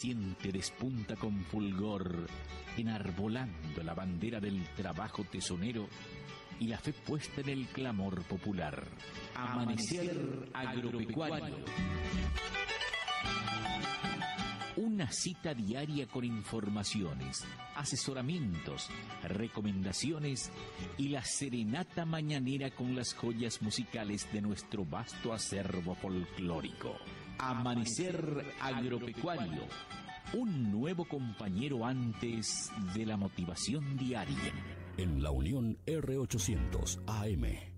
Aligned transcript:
Siente 0.00 0.52
despunta 0.52 1.16
con 1.16 1.44
fulgor, 1.46 2.28
enarbolando 2.76 3.82
la 3.82 3.94
bandera 3.94 4.38
del 4.38 4.62
trabajo 4.76 5.24
tesonero 5.24 5.88
y 6.60 6.68
la 6.68 6.78
fe 6.78 6.92
puesta 6.92 7.40
en 7.40 7.48
el 7.48 7.66
clamor 7.66 8.22
popular. 8.22 8.86
Amanecer 9.34 10.50
agropecuario. 10.54 11.56
Una 14.76 15.10
cita 15.10 15.52
diaria 15.52 16.06
con 16.06 16.24
informaciones, 16.24 17.44
asesoramientos, 17.74 18.90
recomendaciones 19.24 20.52
y 20.96 21.08
la 21.08 21.24
serenata 21.24 22.04
mañanera 22.06 22.70
con 22.70 22.94
las 22.94 23.14
joyas 23.14 23.60
musicales 23.62 24.32
de 24.32 24.42
nuestro 24.42 24.84
vasto 24.84 25.32
acervo 25.32 25.96
folclórico. 25.96 26.94
Amanecer 27.38 28.44
agropecuario. 28.60 29.62
Un 30.34 30.70
nuevo 30.70 31.04
compañero 31.04 31.86
antes 31.86 32.70
de 32.94 33.06
la 33.06 33.16
motivación 33.16 33.96
diaria. 33.96 34.52
En 34.96 35.22
la 35.22 35.30
Unión 35.30 35.78
R800 35.86 37.02
AM. 37.06 37.77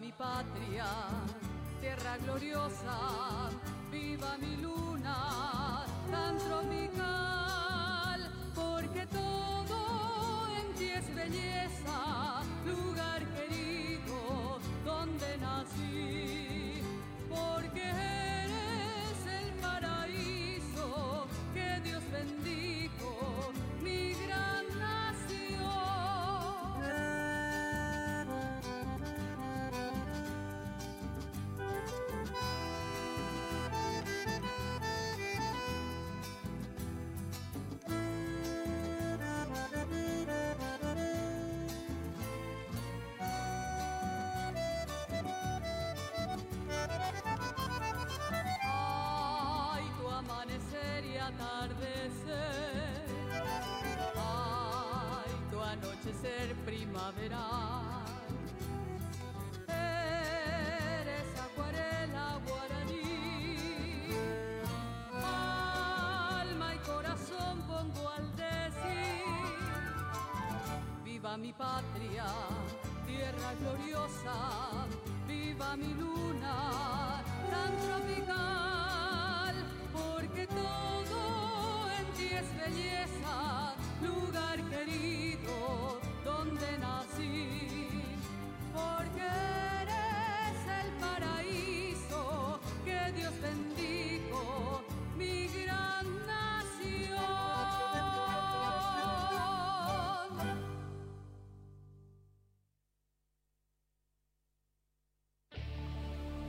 Mi 0.00 0.12
patria, 0.18 0.86
tierra 1.80 2.16
gloriosa, 2.24 2.96
viva 3.92 4.36
mi 4.40 4.60
luna, 4.60 5.86
tan 6.10 6.36
ser 56.12 56.54
primaveral. 56.64 58.04
Eres 59.66 61.40
acuarela 61.40 62.38
guaraní, 62.46 64.10
alma 65.22 66.74
y 66.74 66.78
corazón 66.78 67.62
pongo 67.66 68.10
al 68.10 68.36
decir. 68.36 69.24
Viva 71.04 71.36
mi 71.36 71.52
patria, 71.52 72.26
tierra 73.06 73.54
gloriosa, 73.60 74.86
viva 75.26 75.76
mi 75.76 75.94
luna 75.94 77.22
tan 77.50 77.72
tropical, 77.86 79.54
porque 79.92 80.46
todo 80.46 81.20
en 81.98 82.06
ti 82.16 82.26
es 82.34 82.48
belleza, 82.58 83.03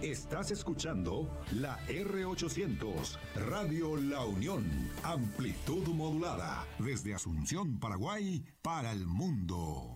Estás 0.05 0.51
escuchando 0.51 1.27
la 1.53 1.79
R800, 1.87 3.17
Radio 3.47 3.97
La 3.97 4.23
Unión, 4.23 4.63
amplitud 5.01 5.87
modulada, 5.87 6.63
desde 6.77 7.15
Asunción, 7.15 7.79
Paraguay, 7.79 8.45
para 8.61 8.91
el 8.91 9.07
mundo. 9.07 9.94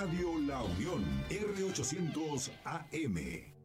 Radio 0.00 0.38
La 0.46 0.62
Unión, 0.62 1.02
R800 1.28 2.52
AM. 2.64 3.57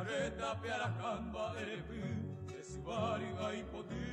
Kareta 0.00 0.56
pearakán 0.62 1.28
baderepi, 1.28 2.00
ezibari 2.58 3.28
gaipoti. 3.36 4.06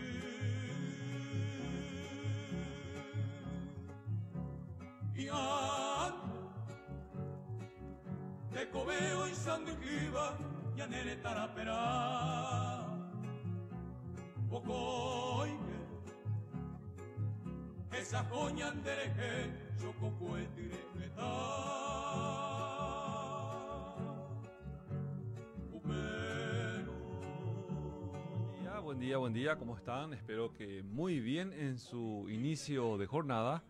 Ian, 5.15 6.13
tekobeo 8.51 9.27
izan 9.31 9.63
dukiba, 9.63 10.27
janere 10.75 11.15
tarapera. 11.23 11.79
Bokoike, 14.51 15.79
esa 17.95 18.27
coña 18.27 18.67
andereke, 18.75 19.31
joko 19.79 20.11
koetire 20.19 20.83
buen 28.87 28.99
día, 29.01 29.17
buen 29.17 29.33
día, 29.33 29.57
¿cómo 29.57 29.75
están? 29.75 30.13
Espero 30.13 30.53
que 30.53 30.81
muy 30.81 31.19
bien 31.19 31.51
en 31.51 31.77
su 31.77 32.25
inicio 32.29 32.97
de 32.97 33.05
jornada. 33.05 33.61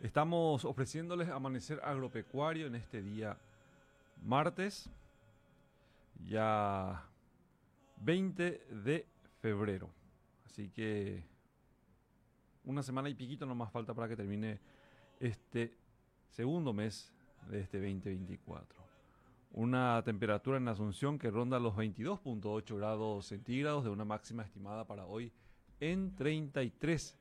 Estamos 0.00 0.64
ofreciéndoles 0.64 1.28
amanecer 1.28 1.82
agropecuario 1.84 2.68
en 2.68 2.76
este 2.76 3.02
día 3.02 3.36
martes, 4.22 4.88
ya 6.26 7.06
20 7.98 8.66
de 8.70 9.06
febrero. 9.42 9.90
Así 10.46 10.70
que 10.70 11.22
una 12.64 12.82
semana 12.82 13.10
y 13.10 13.14
piquito 13.14 13.44
no 13.44 13.54
más 13.54 13.70
falta 13.70 13.92
para 13.92 14.08
que 14.08 14.16
termine 14.16 14.60
este 15.20 15.76
segundo 16.30 16.72
mes 16.72 17.12
de 17.50 17.60
este 17.60 17.76
2024 17.76 18.83
una 19.54 20.02
temperatura 20.02 20.56
en 20.56 20.66
Asunción 20.66 21.16
que 21.16 21.30
ronda 21.30 21.60
los 21.60 21.76
22.8 21.76 22.76
grados 22.76 23.26
centígrados 23.26 23.84
de 23.84 23.90
una 23.90 24.04
máxima 24.04 24.42
estimada 24.42 24.84
para 24.84 25.06
hoy 25.06 25.32
en 25.78 26.16
33. 26.16 27.16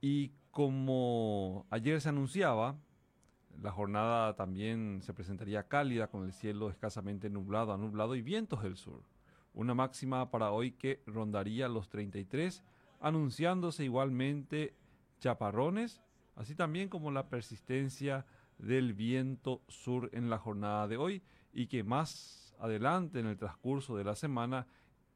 Y 0.00 0.32
como 0.50 1.66
ayer 1.70 2.00
se 2.00 2.08
anunciaba, 2.08 2.76
la 3.62 3.70
jornada 3.70 4.34
también 4.34 5.02
se 5.02 5.14
presentaría 5.14 5.68
cálida 5.68 6.08
con 6.08 6.24
el 6.24 6.32
cielo 6.32 6.68
escasamente 6.68 7.30
nublado 7.30 7.72
a 7.72 7.78
nublado 7.78 8.16
y 8.16 8.22
vientos 8.22 8.64
del 8.64 8.76
sur. 8.76 9.04
Una 9.54 9.72
máxima 9.72 10.32
para 10.32 10.50
hoy 10.50 10.72
que 10.72 11.00
rondaría 11.06 11.68
los 11.68 11.88
33, 11.90 12.64
anunciándose 13.00 13.84
igualmente 13.84 14.74
chaparrones, 15.20 16.02
así 16.34 16.56
también 16.56 16.88
como 16.88 17.12
la 17.12 17.28
persistencia 17.28 18.26
del 18.62 18.92
viento 18.92 19.62
sur 19.68 20.10
en 20.12 20.30
la 20.30 20.38
jornada 20.38 20.88
de 20.88 20.96
hoy 20.96 21.22
y 21.52 21.66
que 21.66 21.82
más 21.82 22.54
adelante 22.58 23.20
en 23.20 23.26
el 23.26 23.36
transcurso 23.36 23.96
de 23.96 24.04
la 24.04 24.14
semana 24.14 24.66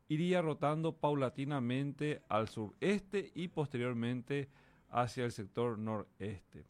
iría 0.08 0.42
rotando 0.42 0.96
paulatinamente 0.96 2.22
al 2.28 2.48
sureste 2.48 3.30
y 3.34 3.48
posteriormente 3.48 4.48
hacia 4.90 5.24
el 5.24 5.32
sector 5.32 5.78
noreste, 5.78 6.66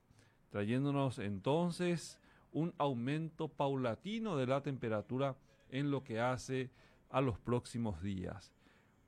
trayéndonos 0.51 1.19
entonces 1.19 2.19
un 2.53 2.73
aumento 2.79 3.49
paulatino 3.49 4.37
de 4.37 4.47
la 4.47 4.63
temperatura 4.63 5.37
en 5.69 5.91
lo 5.91 6.05
que 6.05 6.21
hace 6.21 6.71
a 7.11 7.21
los 7.21 7.39
próximos 7.39 8.01
días. 8.03 8.53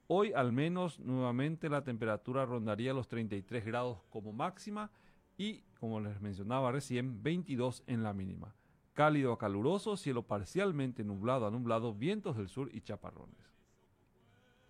Hoy 0.08 0.32
al 0.32 0.52
menos 0.52 1.00
nuevamente 1.00 1.68
la 1.68 1.82
temperatura 1.82 2.44
rondaría 2.44 2.92
los 2.92 3.08
33 3.08 3.64
grados 3.64 3.98
como 4.10 4.32
máxima 4.32 4.90
y, 5.36 5.62
como 5.78 6.00
les 6.00 6.20
mencionaba 6.20 6.72
recién, 6.72 7.22
22 7.22 7.82
en 7.86 8.02
la 8.02 8.12
mínima. 8.12 8.54
Cálido 8.94 9.32
a 9.32 9.38
caluroso, 9.38 9.96
cielo 9.96 10.22
parcialmente 10.22 11.04
nublado 11.04 11.46
a 11.46 11.50
nublado, 11.50 11.92
vientos 11.92 12.36
del 12.36 12.48
sur 12.48 12.70
y 12.72 12.80
chaparrones. 12.80 13.36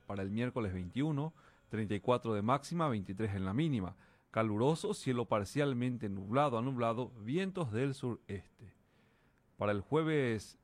Para 0.06 0.23
el 0.23 0.30
miércoles 0.30 0.73
21, 0.73 1.32
34 1.68 2.35
de 2.35 2.42
máxima, 2.42 2.88
23 2.88 3.35
en 3.35 3.44
la 3.44 3.54
mínima. 3.54 3.96
Caluroso, 4.30 4.94
cielo 4.94 5.26
parcialmente 5.26 6.08
nublado 6.08 6.58
a 6.58 6.62
nublado, 6.62 7.11
vientos 7.23 7.73
del 7.73 7.94
sureste. 7.94 8.75
Para 9.56 9.73
el 9.73 9.80
jueves 9.80 10.58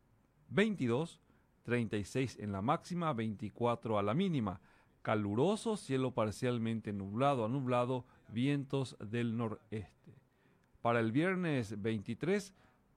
22, 0.50 1.20
36 1.62 2.38
en 2.40 2.52
la 2.52 2.62
máxima, 2.62 3.12
24 3.12 3.98
a 3.98 4.02
la 4.02 4.14
mínima. 4.14 4.60
Caluroso, 5.02 5.76
cielo 5.76 6.12
parcialmente 6.12 6.92
nublado 6.92 7.44
a 7.44 7.48
nublado, 7.48 8.04
vientos 8.32 8.96
del 8.98 9.36
noreste. 9.36 10.14
Para 10.80 11.00
el 11.00 11.12
viernes 11.12 11.80
23, 11.80 12.52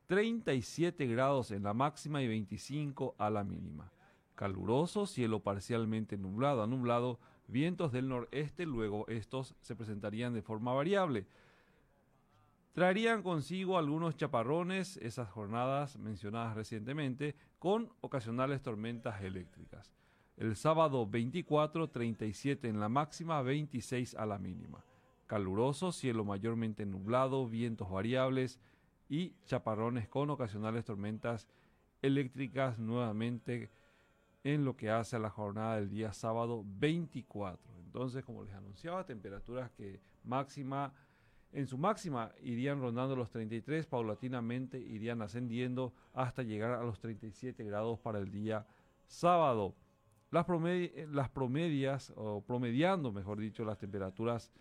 37 0.08 1.06
grados 1.08 1.52
en 1.52 1.64
la 1.64 1.74
máxima 1.74 2.22
y 2.22 2.28
25 2.28 3.16
a 3.18 3.30
la 3.30 3.44
mínima. 3.44 3.92
Caluroso, 4.36 5.06
cielo 5.06 5.42
parcialmente 5.42 6.18
nublado 6.18 6.64
a 6.64 6.68
nublado, 6.68 7.20
vientos 7.48 7.92
del 7.92 8.10
noreste, 8.10 8.66
luego 8.66 9.08
estos 9.08 9.56
se 9.62 9.76
presentarían 9.76 10.34
de 10.34 10.42
forma 10.42 10.74
variable. 10.74 11.26
Traerían 12.74 13.24
consigo 13.24 13.78
algunos 13.78 14.18
chaparrones, 14.18 14.98
esas 14.98 15.30
jornadas 15.30 15.98
mencionadas 15.98 16.56
recientemente, 16.56 17.36
con 17.60 17.90
ocasionales 18.02 18.62
tormentas 18.62 19.22
eléctricas. 19.22 19.94
El 20.36 20.58
sábado 20.58 21.08
24, 21.08 21.90
37 21.90 22.68
en 22.68 22.82
la 22.82 22.90
máxima, 22.90 23.42
26 23.42 24.16
a 24.16 24.26
la 24.26 24.38
mínima 24.38 24.84
caluroso, 25.28 25.92
cielo 25.92 26.26
mayormente 26.26 26.86
nublado, 26.86 27.48
vientos 27.48 27.90
variables 27.90 28.60
y 29.10 29.36
chaparrones 29.46 30.08
con 30.08 30.30
ocasionales 30.30 30.86
tormentas 30.86 31.48
eléctricas 32.02 32.80
nuevamente 32.80 33.72
en 34.44 34.64
lo 34.64 34.76
que 34.78 34.90
hace 34.90 35.16
a 35.16 35.20
la 35.20 35.30
jornada 35.30 35.76
del 35.76 35.90
día 35.90 36.14
sábado 36.14 36.64
24. 36.66 37.80
Entonces, 37.80 38.24
como 38.24 38.44
les 38.44 38.54
anunciaba, 38.54 39.06
temperaturas 39.06 39.72
que 39.72 40.00
máxima 40.24 40.94
en 41.56 41.68
su 41.68 41.78
máxima 41.78 42.34
irían 42.42 42.82
rondando 42.82 43.16
los 43.16 43.30
33, 43.30 43.88
paulatinamente 43.88 44.78
irían 44.78 45.22
ascendiendo 45.22 45.94
hasta 46.14 46.44
llegar 46.44 46.72
a 46.72 46.84
los 46.84 47.00
37 47.00 47.64
grados 47.64 47.98
para 48.00 48.20
el 48.20 48.30
día 48.30 48.68
sábado. 49.08 49.74
Las, 50.32 50.46
las 51.12 51.30
promedias, 51.30 52.12
o 52.18 52.42
promediando, 52.42 53.14
mejor 53.14 53.40
dicho, 53.40 53.64
las 53.64 53.78
temperaturas 53.78 54.52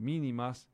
mínimas 0.00 0.68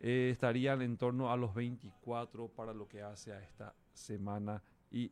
eh, 0.00 0.30
estarían 0.30 0.82
en 0.82 0.96
torno 0.96 1.30
a 1.30 1.36
los 1.36 1.54
24 1.54 2.48
para 2.48 2.72
lo 2.72 2.88
que 2.88 3.02
hace 3.02 3.32
a 3.32 3.42
esta 3.42 3.74
semana 3.92 4.62
y 4.90 5.10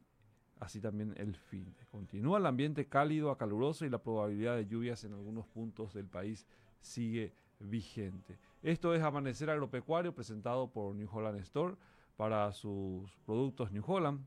así 0.60 0.80
también 0.80 1.14
el 1.16 1.34
fin. 1.34 1.74
Continúa 1.90 2.38
el 2.38 2.46
ambiente 2.46 2.86
cálido 2.86 3.30
a 3.30 3.38
caluroso 3.38 3.84
y 3.84 3.90
la 3.90 4.02
probabilidad 4.02 4.56
de 4.56 4.66
lluvias 4.66 5.04
en 5.04 5.12
algunos 5.12 5.46
puntos 5.46 5.92
del 5.92 6.06
país 6.06 6.46
sigue 6.80 7.32
vigente. 7.58 8.38
Esto 8.62 8.94
es 8.94 9.02
Amanecer 9.02 9.50
Agropecuario 9.50 10.14
presentado 10.14 10.70
por 10.70 10.94
New 10.94 11.08
Holland 11.10 11.40
Store 11.40 11.74
para 12.16 12.52
sus 12.52 13.10
productos 13.24 13.72
New 13.72 13.84
Holland, 13.86 14.24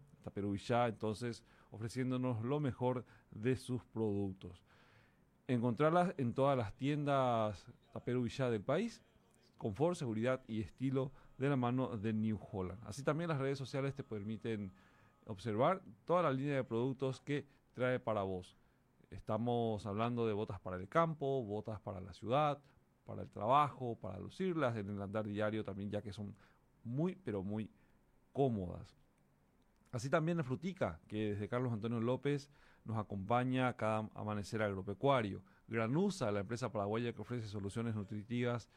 ya 0.68 0.88
entonces 0.88 1.44
ofreciéndonos 1.72 2.44
lo 2.44 2.60
mejor 2.60 3.06
de 3.32 3.56
sus 3.56 3.84
productos 3.86 4.64
encontrarlas 5.50 6.14
en 6.18 6.34
todas 6.34 6.56
las 6.56 6.74
tiendas 6.76 7.66
Taperu 7.92 8.28
ya 8.28 8.52
del 8.52 8.62
país, 8.62 9.02
confort, 9.58 9.98
seguridad 9.98 10.42
y 10.48 10.62
estilo 10.62 11.12
de 11.40 11.50
la 11.50 11.56
mano 11.56 11.98
de 11.98 12.14
New 12.14 12.40
Holland. 12.52 12.80
Así 12.86 13.04
también 13.04 13.30
las 13.30 13.40
redes 13.40 13.58
sociales 13.58 13.96
te 13.96 14.04
permiten 14.04 14.72
observar 15.26 15.82
toda 16.06 16.22
la 16.22 16.32
línea 16.32 16.56
de 16.56 16.64
productos 16.64 17.20
que 17.20 17.48
trae 17.74 18.00
para 18.00 18.22
vos. 18.22 18.58
Estamos 19.10 19.88
hablando 19.88 20.28
de 20.28 20.34
botas 20.34 20.60
para 20.60 20.78
el 20.78 20.88
campo, 20.88 21.44
botas 21.44 21.80
para 21.80 22.00
la 22.00 22.14
ciudad, 22.14 22.62
para 23.04 23.24
el 23.24 23.30
trabajo, 23.32 23.98
para 24.00 24.20
lucirlas 24.20 24.78
en 24.78 24.90
el 24.90 25.02
andar 25.02 25.26
diario 25.26 25.64
también, 25.64 25.90
ya 25.90 26.04
que 26.04 26.14
son 26.14 26.36
muy, 26.84 27.16
pero 27.16 27.42
muy 27.42 27.72
cómodas. 28.34 28.96
Así 29.92 30.12
también 30.12 30.38
la 30.38 30.44
frutica, 30.44 31.00
que 31.08 31.32
desde 31.32 31.50
Carlos 31.50 31.74
Antonio 31.74 32.00
López 32.00 32.52
nos 32.90 32.98
acompaña 32.98 33.72
cada 33.74 34.10
amanecer 34.16 34.64
agropecuario. 34.64 35.44
Granusa, 35.68 36.32
la 36.32 36.40
empresa 36.40 36.72
paraguaya 36.72 37.14
que 37.14 37.22
ofrece 37.22 37.48
soluciones 37.48 37.94
nutritivas 37.94 38.68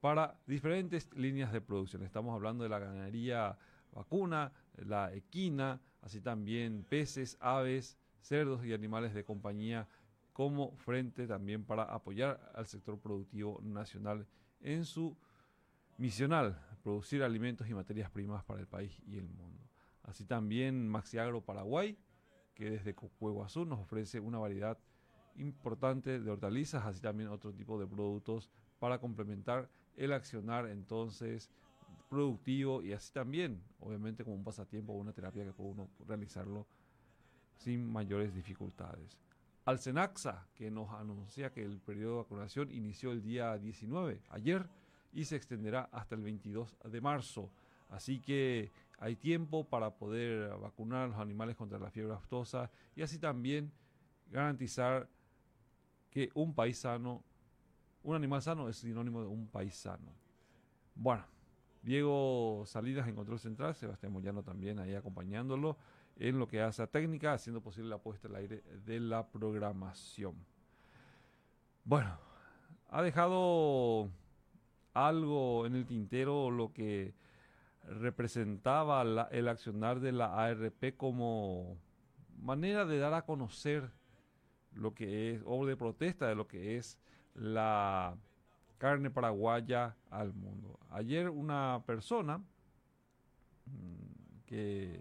para 0.00 0.38
diferentes 0.46 1.12
líneas 1.14 1.52
de 1.52 1.60
producción. 1.60 2.02
Estamos 2.02 2.32
hablando 2.32 2.62
de 2.62 2.70
la 2.70 2.78
ganadería 2.78 3.58
vacuna, 3.90 4.52
la 4.76 5.12
equina, 5.12 5.80
así 6.00 6.20
también 6.20 6.84
peces, 6.88 7.36
aves, 7.40 7.98
cerdos 8.20 8.64
y 8.64 8.72
animales 8.72 9.14
de 9.14 9.24
compañía 9.24 9.88
como 10.32 10.76
frente 10.76 11.26
también 11.26 11.64
para 11.64 11.82
apoyar 11.82 12.52
al 12.54 12.66
sector 12.66 13.00
productivo 13.00 13.60
nacional 13.64 14.28
en 14.60 14.84
su 14.84 15.16
misional, 15.98 16.60
producir 16.84 17.24
alimentos 17.24 17.68
y 17.68 17.74
materias 17.74 18.10
primas 18.10 18.44
para 18.44 18.60
el 18.60 18.68
país 18.68 19.02
y 19.08 19.16
el 19.16 19.28
mundo. 19.28 19.64
Así 20.04 20.24
también 20.24 20.86
Maxiagro 20.88 21.40
Paraguay, 21.40 21.98
que 22.56 22.70
desde 22.70 22.94
Cocueguazú 22.94 23.64
nos 23.64 23.78
ofrece 23.80 24.18
una 24.18 24.38
variedad 24.38 24.78
importante 25.36 26.18
de 26.18 26.30
hortalizas, 26.30 26.84
así 26.84 27.00
también 27.00 27.28
otro 27.28 27.52
tipo 27.52 27.78
de 27.78 27.86
productos 27.86 28.50
para 28.78 28.98
complementar 28.98 29.68
el 29.96 30.12
accionar 30.12 30.66
entonces 30.66 31.50
productivo 32.08 32.82
y 32.82 32.92
así 32.92 33.12
también, 33.12 33.62
obviamente 33.80 34.24
como 34.24 34.36
un 34.36 34.44
pasatiempo 34.44 34.92
o 34.92 34.96
una 34.96 35.12
terapia 35.12 35.44
que 35.44 35.52
puede 35.52 35.70
uno 35.70 35.88
realizarlo 36.06 36.66
sin 37.56 37.86
mayores 37.86 38.34
dificultades. 38.34 39.18
Al 39.66 39.78
Senaxa, 39.78 40.46
que 40.54 40.70
nos 40.70 40.90
anuncia 40.92 41.50
que 41.50 41.62
el 41.62 41.78
periodo 41.80 42.12
de 42.12 42.22
vacunación 42.22 42.70
inició 42.70 43.12
el 43.12 43.22
día 43.22 43.58
19, 43.58 44.22
ayer, 44.30 44.66
y 45.12 45.24
se 45.24 45.36
extenderá 45.36 45.88
hasta 45.92 46.14
el 46.14 46.22
22 46.22 46.76
de 46.84 47.00
marzo. 47.00 47.50
Así 47.88 48.20
que 48.20 48.70
hay 48.98 49.16
tiempo 49.16 49.64
para 49.64 49.90
poder 49.90 50.56
vacunar 50.58 51.04
a 51.04 51.06
los 51.08 51.18
animales 51.18 51.56
contra 51.56 51.78
la 51.78 51.90
fiebre 51.90 52.14
aftosa 52.14 52.70
y 52.94 53.02
así 53.02 53.18
también 53.18 53.72
garantizar 54.30 55.08
que 56.10 56.30
un 56.34 56.54
país 56.54 56.78
sano, 56.78 57.22
un 58.02 58.16
animal 58.16 58.40
sano 58.40 58.68
es 58.68 58.76
sinónimo 58.76 59.20
de 59.20 59.26
un 59.26 59.46
país 59.48 59.74
sano. 59.74 60.12
Bueno, 60.94 61.24
Diego 61.82 62.64
Salinas 62.66 63.06
en 63.06 63.14
control 63.14 63.38
central, 63.38 63.74
Sebastián 63.74 64.12
Moyano 64.12 64.42
también 64.42 64.78
ahí 64.78 64.94
acompañándolo 64.94 65.76
en 66.18 66.38
lo 66.38 66.48
que 66.48 66.62
hace 66.62 66.82
a 66.82 66.86
técnica, 66.86 67.34
haciendo 67.34 67.60
posible 67.60 67.90
la 67.90 67.98
puesta 67.98 68.28
al 68.28 68.36
aire 68.36 68.62
de 68.86 69.00
la 69.00 69.28
programación. 69.28 70.34
Bueno, 71.84 72.18
ha 72.88 73.02
dejado 73.02 74.08
algo 74.94 75.66
en 75.66 75.74
el 75.74 75.86
tintero 75.86 76.50
lo 76.50 76.72
que 76.72 77.14
representaba 77.86 79.02
el 79.30 79.48
accionar 79.48 80.00
de 80.00 80.12
la 80.12 80.44
ARP 80.44 80.96
como 80.96 81.78
manera 82.38 82.84
de 82.84 82.98
dar 82.98 83.14
a 83.14 83.22
conocer 83.22 83.90
lo 84.72 84.94
que 84.94 85.32
es, 85.32 85.42
o 85.46 85.64
de 85.66 85.76
protesta 85.76 86.28
de 86.28 86.34
lo 86.34 86.46
que 86.46 86.76
es 86.76 86.98
la 87.34 88.16
carne 88.78 89.10
paraguaya 89.10 89.96
al 90.10 90.34
mundo. 90.34 90.78
Ayer 90.90 91.30
una 91.30 91.82
persona 91.86 92.38
mm, 92.38 92.44
que 94.46 95.00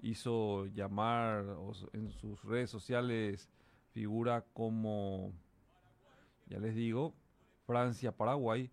hizo 0.00 0.66
llamar 0.66 1.44
en 1.92 2.10
sus 2.10 2.42
redes 2.44 2.70
sociales 2.70 3.48
figura 3.90 4.44
como, 4.52 5.32
ya 6.46 6.58
les 6.58 6.74
digo, 6.74 7.14
Francia-Paraguay, 7.66 8.70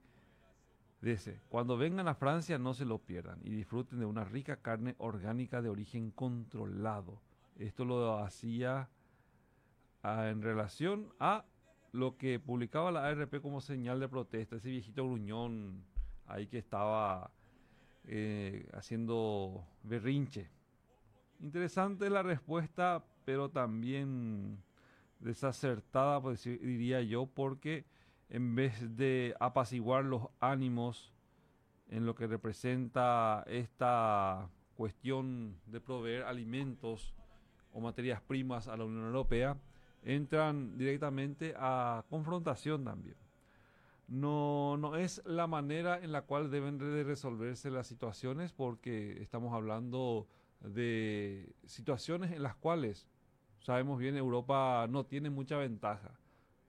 Dice, 1.05 1.39
cuando 1.49 1.77
vengan 1.77 2.07
a 2.07 2.15
Francia 2.15 2.57
no 2.57 2.73
se 2.73 2.83
lo 2.83 2.97
pierdan 2.97 3.39
y 3.43 3.51
disfruten 3.51 3.99
de 3.99 4.07
una 4.07 4.23
rica 4.23 4.55
carne 4.55 4.95
orgánica 4.97 5.61
de 5.61 5.69
origen 5.69 6.09
controlado. 6.09 7.21
Esto 7.59 7.85
lo 7.85 8.17
hacía 8.17 8.89
ah, 10.01 10.29
en 10.29 10.41
relación 10.41 11.13
a 11.19 11.45
lo 11.91 12.17
que 12.17 12.39
publicaba 12.39 12.91
la 12.91 13.05
ARP 13.05 13.39
como 13.39 13.61
señal 13.61 13.99
de 13.99 14.09
protesta, 14.09 14.55
ese 14.55 14.71
viejito 14.71 15.05
gruñón 15.05 15.85
ahí 16.25 16.47
que 16.47 16.57
estaba 16.57 17.29
eh, 18.05 18.67
haciendo 18.73 19.63
berrinche. 19.83 20.49
Interesante 21.39 22.09
la 22.09 22.23
respuesta, 22.23 23.05
pero 23.25 23.49
también 23.49 24.57
desacertada, 25.19 26.19
pues, 26.19 26.43
diría 26.45 27.03
yo, 27.03 27.27
porque 27.27 27.85
en 28.29 28.55
vez 28.55 28.95
de 28.97 29.35
apaciguar 29.39 30.05
los 30.05 30.27
ánimos 30.39 31.13
en 31.89 32.05
lo 32.05 32.15
que 32.15 32.27
representa 32.27 33.43
esta 33.47 34.49
cuestión 34.75 35.57
de 35.67 35.79
proveer 35.79 36.23
alimentos 36.23 37.13
o 37.71 37.79
materias 37.79 38.21
primas 38.21 38.67
a 38.67 38.77
la 38.77 38.85
Unión 38.85 39.05
Europea, 39.05 39.57
entran 40.03 40.77
directamente 40.77 41.53
a 41.57 42.03
confrontación 42.09 42.83
también. 42.83 43.15
No, 44.07 44.77
no 44.77 44.95
es 44.95 45.21
la 45.25 45.47
manera 45.47 45.99
en 45.99 46.11
la 46.11 46.21
cual 46.21 46.51
deben 46.51 46.77
de 46.77 47.03
resolverse 47.03 47.71
las 47.71 47.87
situaciones 47.87 48.53
porque 48.53 49.21
estamos 49.21 49.53
hablando 49.53 50.27
de 50.61 51.53
situaciones 51.65 52.31
en 52.31 52.43
las 52.43 52.55
cuales 52.55 53.07
sabemos 53.59 53.97
bien 53.97 54.15
Europa 54.15 54.85
no 54.89 55.05
tiene 55.05 55.31
mucha 55.31 55.57
ventaja 55.57 56.11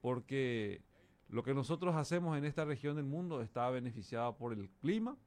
porque 0.01 0.81
lo 1.29 1.43
que 1.43 1.53
nosotros 1.53 1.95
hacemos 1.95 2.37
en 2.37 2.45
esta 2.45 2.65
región 2.65 2.95
del 2.95 3.05
mundo 3.05 3.41
está 3.41 3.69
beneficiada 3.69 4.35
por 4.35 4.53
el 4.53 4.69
clima, 4.81 5.17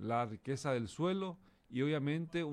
la 0.00 0.26
riqueza 0.26 0.72
del 0.72 0.88
suelo 0.88 1.36
y 1.70 1.82
obviamente 1.82 2.44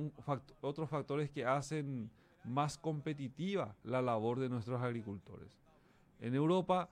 otros 0.61 0.89
factores 0.89 1.29
que 1.29 1.45
hacen 1.45 2.09
más 2.43 2.77
competitiva 2.77 3.75
la 3.83 4.01
labor 4.01 4.39
de 4.39 4.49
nuestros 4.49 4.81
agricultores. 4.81 5.59
En 6.19 6.33
Europa 6.33 6.89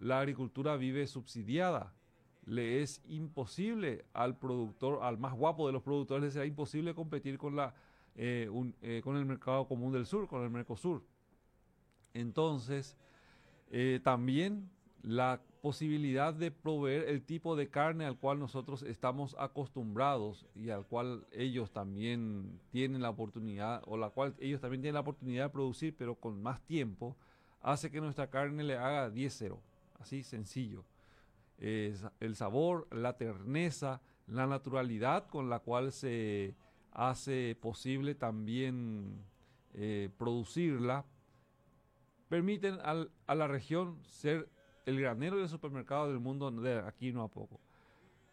la 0.00 0.20
agricultura 0.20 0.76
vive 0.76 1.06
subsidiada. 1.06 1.92
Le 2.44 2.82
es 2.82 3.02
imposible 3.08 4.04
al 4.12 4.38
productor, 4.38 5.02
al 5.02 5.18
más 5.18 5.34
guapo 5.34 5.66
de 5.66 5.72
los 5.72 5.82
productores, 5.82 6.24
le 6.24 6.30
será 6.30 6.46
imposible 6.46 6.94
competir 6.94 7.38
con, 7.38 7.56
la, 7.56 7.74
eh, 8.14 8.48
eh, 8.82 9.00
con 9.02 9.16
el 9.16 9.24
mercado 9.24 9.66
común 9.66 9.92
del 9.92 10.06
sur, 10.06 10.28
con 10.28 10.42
el 10.42 10.50
Mercosur. 10.50 11.02
Entonces, 12.14 12.96
eh, 13.70 14.00
también 14.04 14.70
la 15.06 15.40
posibilidad 15.62 16.34
de 16.34 16.50
proveer 16.50 17.08
el 17.08 17.22
tipo 17.22 17.54
de 17.54 17.70
carne 17.70 18.04
al 18.04 18.18
cual 18.18 18.40
nosotros 18.40 18.82
estamos 18.82 19.36
acostumbrados 19.38 20.46
y 20.56 20.70
al 20.70 20.84
cual 20.84 21.28
ellos 21.30 21.70
también 21.70 22.60
tienen 22.72 23.02
la 23.02 23.10
oportunidad 23.10 23.84
o 23.86 23.96
la 23.96 24.10
cual 24.10 24.34
ellos 24.40 24.60
también 24.60 24.82
tienen 24.82 24.94
la 24.94 25.00
oportunidad 25.00 25.44
de 25.44 25.50
producir 25.50 25.94
pero 25.96 26.16
con 26.16 26.42
más 26.42 26.60
tiempo 26.62 27.16
hace 27.62 27.88
que 27.88 28.00
nuestra 28.00 28.30
carne 28.30 28.64
le 28.64 28.76
haga 28.76 29.08
10-0 29.08 29.60
así 30.00 30.24
sencillo. 30.24 30.84
Es 31.56 32.04
el 32.18 32.34
sabor 32.34 32.88
la 32.90 33.16
terneza 33.16 34.02
la 34.26 34.48
naturalidad 34.48 35.28
con 35.28 35.48
la 35.48 35.60
cual 35.60 35.92
se 35.92 36.56
hace 36.90 37.56
posible 37.60 38.16
también 38.16 39.24
eh, 39.72 40.10
producirla 40.18 41.04
permiten 42.28 42.78
a 42.82 43.34
la 43.36 43.46
región 43.46 44.02
ser 44.02 44.48
el 44.86 45.00
granero 45.00 45.36
del 45.36 45.48
supermercado 45.48 46.08
del 46.08 46.20
mundo 46.20 46.50
de 46.50 46.78
aquí 46.78 47.12
no 47.12 47.22
a 47.22 47.28
poco. 47.28 47.60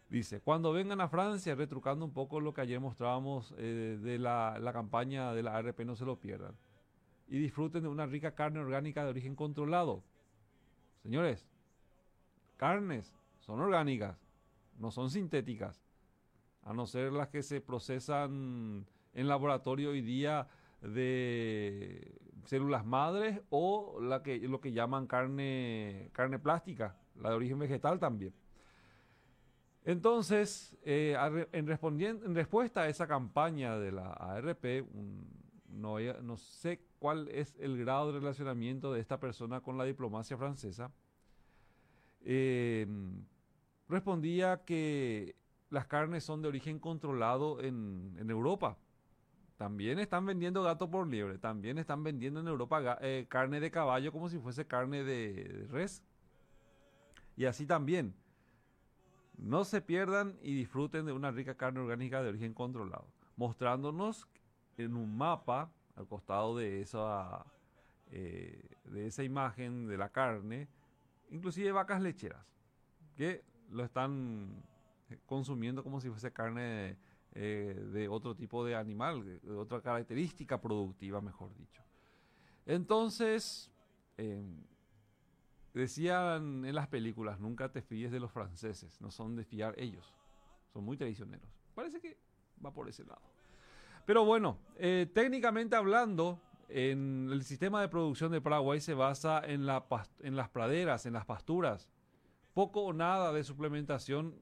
Dice, 0.08 0.40
cuando 0.40 0.72
vengan 0.72 1.00
a 1.00 1.08
Francia, 1.08 1.54
retrucando 1.56 2.04
un 2.04 2.12
poco 2.12 2.40
lo 2.40 2.54
que 2.54 2.60
ayer 2.60 2.78
mostrábamos 2.78 3.52
eh, 3.58 3.98
de 4.00 4.18
la, 4.18 4.58
la, 4.60 4.72
campaña 4.72 5.32
de 5.32 5.42
la 5.42 5.56
ARP, 5.56 5.80
no 5.80 5.96
se 5.96 6.04
lo 6.04 6.20
pierdan. 6.20 6.54
Y 7.26 7.38
disfruten 7.38 7.82
de 7.82 7.88
una 7.88 8.06
rica 8.06 8.34
carne 8.34 8.60
orgánica 8.60 9.02
de 9.02 9.10
origen 9.10 9.34
controlado. 9.34 10.04
Señores, 11.02 11.44
carnes 12.56 13.12
son 13.40 13.60
orgánicas, 13.60 14.16
no 14.78 14.92
son 14.92 15.10
sintéticas. 15.10 15.82
A 16.62 16.72
no 16.72 16.86
ser 16.86 17.12
las 17.12 17.28
que 17.28 17.42
se 17.42 17.60
procesan 17.60 18.86
en 19.14 19.28
laboratorio 19.28 19.90
hoy 19.90 20.00
día 20.00 20.46
de 20.80 22.14
células 22.46 22.84
madres 22.84 23.40
o 23.50 24.00
la 24.00 24.22
que, 24.22 24.38
lo 24.38 24.60
que 24.60 24.72
llaman 24.72 25.06
carne, 25.06 26.10
carne 26.12 26.38
plástica, 26.38 26.96
la 27.16 27.30
de 27.30 27.36
origen 27.36 27.58
vegetal 27.58 27.98
también. 27.98 28.34
Entonces, 29.84 30.76
eh, 30.84 31.16
en, 31.52 31.68
en 31.68 32.34
respuesta 32.34 32.82
a 32.82 32.88
esa 32.88 33.06
campaña 33.06 33.78
de 33.78 33.92
la 33.92 34.12
ARP, 34.12 34.86
no, 35.68 35.98
no, 36.22 36.36
sé 36.36 36.80
cuál 36.98 37.28
es 37.28 37.54
el 37.58 37.76
grado 37.78 38.12
de 38.12 38.20
relacionamiento 38.20 38.92
de 38.92 39.00
esta 39.00 39.20
persona 39.20 39.60
con 39.60 39.76
la 39.76 39.84
diplomacia 39.84 40.38
francesa, 40.38 40.90
eh, 42.24 42.86
respondía 43.88 44.64
que 44.64 45.36
las 45.68 45.86
carnes 45.86 46.24
son 46.24 46.40
de 46.40 46.48
origen 46.48 46.78
controlado 46.78 47.60
en, 47.60 48.16
en 48.18 48.30
Europa 48.30 48.78
también 49.56 49.98
están 49.98 50.26
vendiendo 50.26 50.62
gato 50.62 50.90
por 50.90 51.06
liebre. 51.06 51.38
También 51.38 51.78
están 51.78 52.02
vendiendo 52.02 52.40
en 52.40 52.48
Europa 52.48 52.98
eh, 53.00 53.26
carne 53.28 53.60
de 53.60 53.70
caballo 53.70 54.12
como 54.12 54.28
si 54.28 54.38
fuese 54.38 54.66
carne 54.66 55.04
de, 55.04 55.66
res. 55.70 56.02
Y 57.36 57.44
así 57.44 57.66
también. 57.66 58.14
No 59.36 59.64
se 59.64 59.80
pierdan 59.80 60.38
y 60.42 60.54
disfruten 60.54 61.06
de 61.06 61.12
una 61.12 61.30
rica 61.30 61.56
carne 61.56 61.80
orgánica 61.80 62.22
de 62.22 62.28
origen 62.28 62.54
controlado. 62.54 63.06
Mostrándonos 63.36 64.28
en 64.76 64.96
un 64.96 65.16
mapa 65.16 65.72
al 65.96 66.06
costado 66.06 66.56
de 66.56 66.80
esa 66.80 67.44
eh, 68.10 68.76
de 68.84 69.06
esa 69.06 69.24
imagen 69.24 69.88
de 69.88 69.96
la 69.96 70.10
carne, 70.10 70.68
inclusive 71.30 71.72
vacas 71.72 72.00
lecheras, 72.00 72.46
que 73.16 73.42
lo 73.70 73.84
están 73.84 74.62
consumiendo 75.26 75.82
como 75.82 76.00
si 76.00 76.10
fuese 76.10 76.32
carne 76.32 76.96
eh, 77.36 77.74
de 77.92 78.08
otro 78.08 78.36
tipo 78.36 78.64
de 78.64 78.76
animal, 78.76 79.24
de 79.24 79.52
otra 79.52 79.80
característica 79.80 80.60
productiva, 80.60 81.20
mejor 81.20 81.52
dicho. 81.56 81.82
Entonces, 82.64 83.72
em, 84.16 84.62
decían 85.72 86.64
en 86.64 86.74
las 86.74 86.86
películas, 86.86 87.40
nunca 87.40 87.72
te 87.72 87.82
fíes 87.82 88.12
de 88.12 88.20
los 88.20 88.30
franceses, 88.30 89.00
no 89.00 89.10
son 89.10 89.34
de 89.34 89.44
fiar 89.44 89.74
ellos, 89.78 90.14
son 90.72 90.84
muy 90.84 90.96
traicioneros. 90.96 91.48
Parece 91.74 92.00
que 92.00 92.16
va 92.64 92.72
por 92.72 92.88
ese 92.88 93.04
lado. 93.04 93.22
Pero 94.06 94.24
bueno, 94.24 94.58
eh, 94.76 95.10
técnicamente 95.12 95.74
hablando, 95.74 96.40
el 96.68 97.42
sistema 97.44 97.80
de 97.80 97.88
producción 97.88 98.30
de 98.30 98.40
Paraguay 98.40 98.80
se 98.80 98.94
basa 98.94 99.42
en 99.44 99.66
las 99.66 100.48
praderas, 100.50 101.06
en 101.06 101.12
las 101.14 101.24
pasturas. 101.24 101.88
Poco 102.52 102.82
o 102.82 102.92
nada 102.92 103.32
de 103.32 103.42
suplementación 103.42 104.34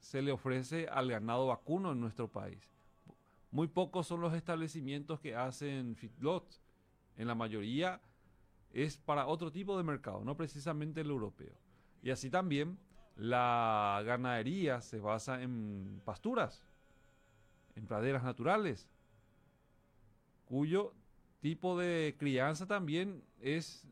se 0.00 0.22
le 0.22 0.32
ofrece 0.32 0.88
al 0.88 1.10
ganado 1.10 1.46
vacuno 1.46 1.92
en 1.92 2.00
nuestro 2.00 2.28
país. 2.28 2.70
Muy 3.50 3.68
pocos 3.68 4.06
son 4.06 4.20
los 4.20 4.34
establecimientos 4.34 5.20
que 5.20 5.36
hacen 5.36 5.96
feedlots. 5.96 6.60
En 7.16 7.26
la 7.28 7.34
mayoría 7.34 8.00
es 8.72 8.96
para 8.96 9.26
otro 9.26 9.52
tipo 9.52 9.76
de 9.76 9.84
mercado, 9.84 10.24
no 10.24 10.36
precisamente 10.36 11.00
el 11.02 11.10
europeo. 11.10 11.54
Y 12.02 12.10
así 12.10 12.30
también 12.30 12.78
la 13.16 14.02
ganadería 14.04 14.80
se 14.80 15.00
basa 15.00 15.42
en 15.42 16.00
pasturas, 16.04 16.64
en 17.76 17.86
praderas 17.86 18.22
naturales, 18.22 18.88
cuyo 20.46 20.94
tipo 21.40 21.78
de 21.78 22.16
crianza 22.18 22.66
también 22.66 23.22
es 23.40 23.84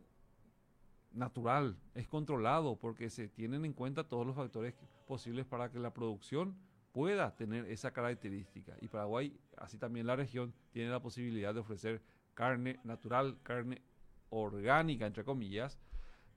natural, 1.12 1.77
es 1.94 2.07
controlado, 2.09 2.77
porque 2.77 3.11
se 3.11 3.29
tienen 3.29 3.64
en 3.64 3.73
cuenta 3.73 4.05
todos 4.05 4.27
los 4.27 4.37
factores 4.37 4.75
posibles 5.09 5.47
para 5.47 5.73
que 5.73 5.81
la 5.81 5.92
producción 5.92 6.57
pueda 6.92 7.35
tener 7.35 7.64
esa 7.66 7.92
característica. 7.92 8.77
Y 8.81 8.88
Paraguay, 8.88 9.37
así 9.57 9.79
también 9.79 10.07
la 10.07 10.14
región, 10.14 10.55
tiene 10.71 10.90
la 10.90 11.03
posibilidad 11.03 11.53
de 11.53 11.61
ofrecer 11.61 12.03
carne 12.35 12.79
natural, 12.85 13.38
carne 13.42 13.83
orgánica, 14.31 15.07
entre 15.07 15.25
comillas, 15.25 15.79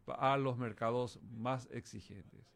a 0.07 0.37
los 0.37 0.57
mercados 0.57 1.19
más 1.37 1.69
exigentes. 1.71 2.51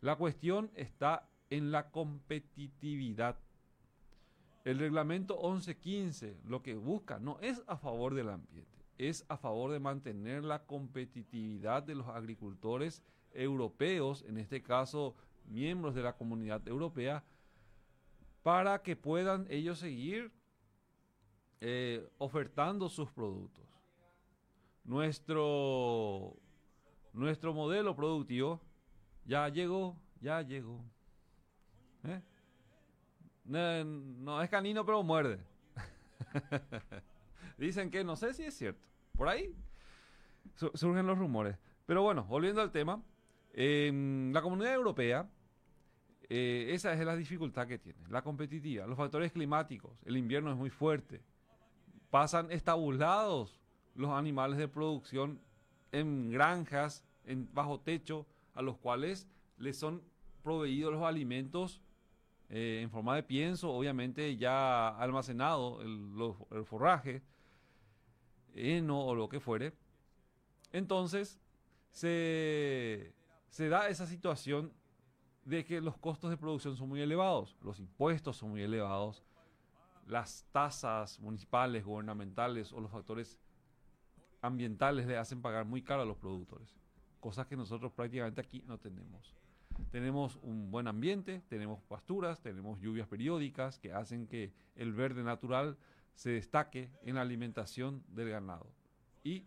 La 0.00 0.16
cuestión 0.16 0.70
está 0.74 1.28
en 1.50 1.72
la 1.72 1.90
competitividad. 1.90 3.38
El 4.64 4.78
reglamento 4.78 5.34
1115 5.36 6.38
lo 6.44 6.62
que 6.62 6.74
busca 6.74 7.18
no 7.18 7.38
es 7.40 7.62
a 7.66 7.76
favor 7.76 8.14
del 8.14 8.30
ambiente, 8.30 8.78
es 8.96 9.24
a 9.28 9.36
favor 9.36 9.72
de 9.72 9.80
mantener 9.80 10.44
la 10.44 10.64
competitividad 10.64 11.82
de 11.82 11.94
los 11.94 12.08
agricultores 12.08 13.02
europeos, 13.32 14.24
en 14.26 14.38
este 14.38 14.62
caso 14.62 15.14
miembros 15.46 15.94
de 15.94 16.02
la 16.02 16.16
comunidad 16.16 16.66
europea, 16.68 17.24
para 18.42 18.82
que 18.82 18.96
puedan 18.96 19.46
ellos 19.48 19.78
seguir 19.78 20.30
eh, 21.60 22.06
ofertando 22.18 22.88
sus 22.88 23.10
productos. 23.10 23.64
Nuestro, 24.84 26.36
nuestro 27.14 27.54
modelo 27.54 27.96
productivo 27.96 28.60
ya 29.24 29.48
llegó, 29.48 29.96
ya 30.20 30.42
llegó. 30.42 30.84
¿Eh? 32.04 32.20
No, 33.44 34.42
es 34.42 34.50
canino, 34.50 34.84
pero 34.84 35.02
muerde. 35.02 35.40
Dicen 37.58 37.90
que 37.90 38.04
no 38.04 38.16
sé 38.16 38.34
si 38.34 38.44
es 38.44 38.54
cierto. 38.54 38.86
Por 39.16 39.28
ahí 39.28 39.54
surgen 40.74 41.06
los 41.06 41.18
rumores. 41.18 41.56
Pero 41.86 42.02
bueno, 42.02 42.24
volviendo 42.24 42.60
al 42.60 42.72
tema, 42.72 43.02
en 43.54 44.32
la 44.34 44.42
comunidad 44.42 44.74
europea, 44.74 45.30
eh, 46.28 46.70
esa 46.70 46.92
es 46.92 47.00
la 47.00 47.16
dificultad 47.16 47.68
que 47.68 47.78
tiene, 47.78 47.98
la 48.08 48.22
competitiva, 48.22 48.86
los 48.86 48.96
factores 48.96 49.32
climáticos, 49.32 49.92
el 50.04 50.16
invierno 50.16 50.50
es 50.50 50.56
muy 50.56 50.70
fuerte, 50.70 51.22
pasan 52.10 52.50
estabulados 52.50 53.60
los 53.94 54.10
animales 54.10 54.58
de 54.58 54.66
producción 54.68 55.40
en 55.92 56.30
granjas, 56.30 57.04
en 57.24 57.48
bajo 57.54 57.80
techo, 57.80 58.26
a 58.54 58.62
los 58.62 58.76
cuales 58.76 59.28
les 59.58 59.78
son 59.78 60.02
proveídos 60.42 60.92
los 60.92 61.02
alimentos 61.02 61.80
eh, 62.50 62.80
en 62.82 62.90
forma 62.90 63.16
de 63.16 63.22
pienso, 63.22 63.72
obviamente 63.72 64.36
ya 64.36 64.88
almacenado 64.88 65.80
el, 65.82 66.64
forraje, 66.64 67.22
heno 68.54 69.06
o 69.06 69.14
lo 69.14 69.28
que 69.28 69.40
fuere. 69.40 69.72
Entonces, 70.72 71.38
se, 71.90 73.14
se 73.54 73.68
da 73.68 73.88
esa 73.88 74.04
situación 74.04 74.72
de 75.44 75.64
que 75.64 75.80
los 75.80 75.96
costos 75.96 76.28
de 76.28 76.36
producción 76.36 76.74
son 76.76 76.88
muy 76.88 77.00
elevados, 77.00 77.56
los 77.62 77.78
impuestos 77.78 78.38
son 78.38 78.50
muy 78.50 78.62
elevados, 78.62 79.22
las 80.08 80.44
tasas 80.50 81.20
municipales, 81.20 81.84
gubernamentales 81.84 82.72
o 82.72 82.80
los 82.80 82.90
factores 82.90 83.38
ambientales 84.42 85.06
le 85.06 85.16
hacen 85.16 85.40
pagar 85.40 85.66
muy 85.66 85.82
caro 85.82 86.02
a 86.02 86.04
los 86.04 86.16
productores, 86.16 86.74
cosas 87.20 87.46
que 87.46 87.56
nosotros 87.56 87.92
prácticamente 87.92 88.40
aquí 88.40 88.64
no 88.66 88.76
tenemos. 88.76 89.36
Tenemos 89.92 90.36
un 90.42 90.72
buen 90.72 90.88
ambiente, 90.88 91.40
tenemos 91.48 91.80
pasturas, 91.84 92.40
tenemos 92.40 92.80
lluvias 92.80 93.06
periódicas 93.06 93.78
que 93.78 93.92
hacen 93.92 94.26
que 94.26 94.52
el 94.74 94.92
verde 94.92 95.22
natural 95.22 95.78
se 96.16 96.30
destaque 96.30 96.90
en 97.04 97.14
la 97.14 97.20
alimentación 97.20 98.02
del 98.08 98.30
ganado. 98.30 98.66
Y 99.22 99.44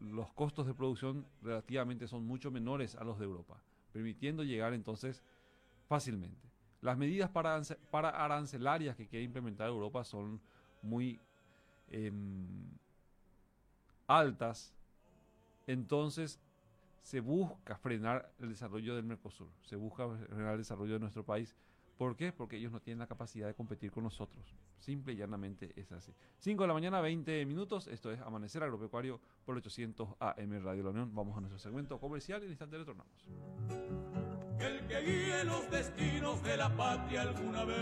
los 0.00 0.32
costos 0.32 0.66
de 0.66 0.74
producción 0.74 1.26
relativamente 1.42 2.08
son 2.08 2.26
mucho 2.26 2.50
menores 2.50 2.96
a 2.96 3.04
los 3.04 3.18
de 3.18 3.26
Europa, 3.26 3.62
permitiendo 3.92 4.42
llegar 4.42 4.72
entonces 4.72 5.22
fácilmente. 5.86 6.48
Las 6.80 6.96
medidas 6.96 7.28
para, 7.30 7.60
para 7.90 8.08
arancelarias 8.10 8.96
que 8.96 9.06
quiere 9.06 9.24
implementar 9.24 9.68
Europa 9.68 10.02
son 10.04 10.40
muy 10.82 11.20
em, 11.90 12.70
altas, 14.06 14.72
entonces 15.66 16.40
se 17.02 17.20
busca 17.20 17.76
frenar 17.76 18.32
el 18.38 18.48
desarrollo 18.48 18.94
del 18.96 19.04
Mercosur, 19.04 19.48
se 19.62 19.76
busca 19.76 20.08
frenar 20.08 20.52
el 20.52 20.58
desarrollo 20.58 20.94
de 20.94 21.00
nuestro 21.00 21.24
país. 21.24 21.54
¿Por 22.00 22.16
qué? 22.16 22.32
Porque 22.32 22.56
ellos 22.56 22.72
no 22.72 22.80
tienen 22.80 23.00
la 23.00 23.06
capacidad 23.06 23.46
de 23.46 23.52
competir 23.52 23.90
con 23.90 24.04
nosotros. 24.04 24.56
Simple 24.78 25.12
y 25.12 25.16
llanamente 25.16 25.78
es 25.78 25.92
así. 25.92 26.14
5 26.38 26.62
de 26.62 26.66
la 26.66 26.72
mañana, 26.72 27.02
20 27.02 27.44
minutos. 27.44 27.88
Esto 27.88 28.10
es 28.10 28.18
Amanecer 28.20 28.62
Agropecuario 28.62 29.20
por 29.44 29.58
800 29.58 30.08
AM 30.18 30.64
Radio 30.64 30.84
La 30.84 30.90
Unión. 30.92 31.14
Vamos 31.14 31.36
a 31.36 31.40
nuestro 31.40 31.58
segmento 31.58 32.00
comercial 32.00 32.40
y 32.40 32.46
en 32.46 32.52
instante 32.52 32.78
retornamos. 32.78 33.12
El 34.60 34.86
que 34.86 35.00
guíe 35.02 35.44
los 35.44 35.70
destinos 35.70 36.42
de 36.42 36.56
la 36.56 36.74
patria 36.74 37.20
alguna 37.20 37.64
vez. 37.66 37.76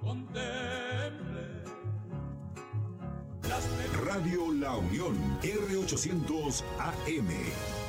Contemple 0.00 1.64
Radio 4.06 4.52
La 4.54 4.74
Unión, 4.74 5.38
R800 5.42 6.64
AM. 6.78 7.87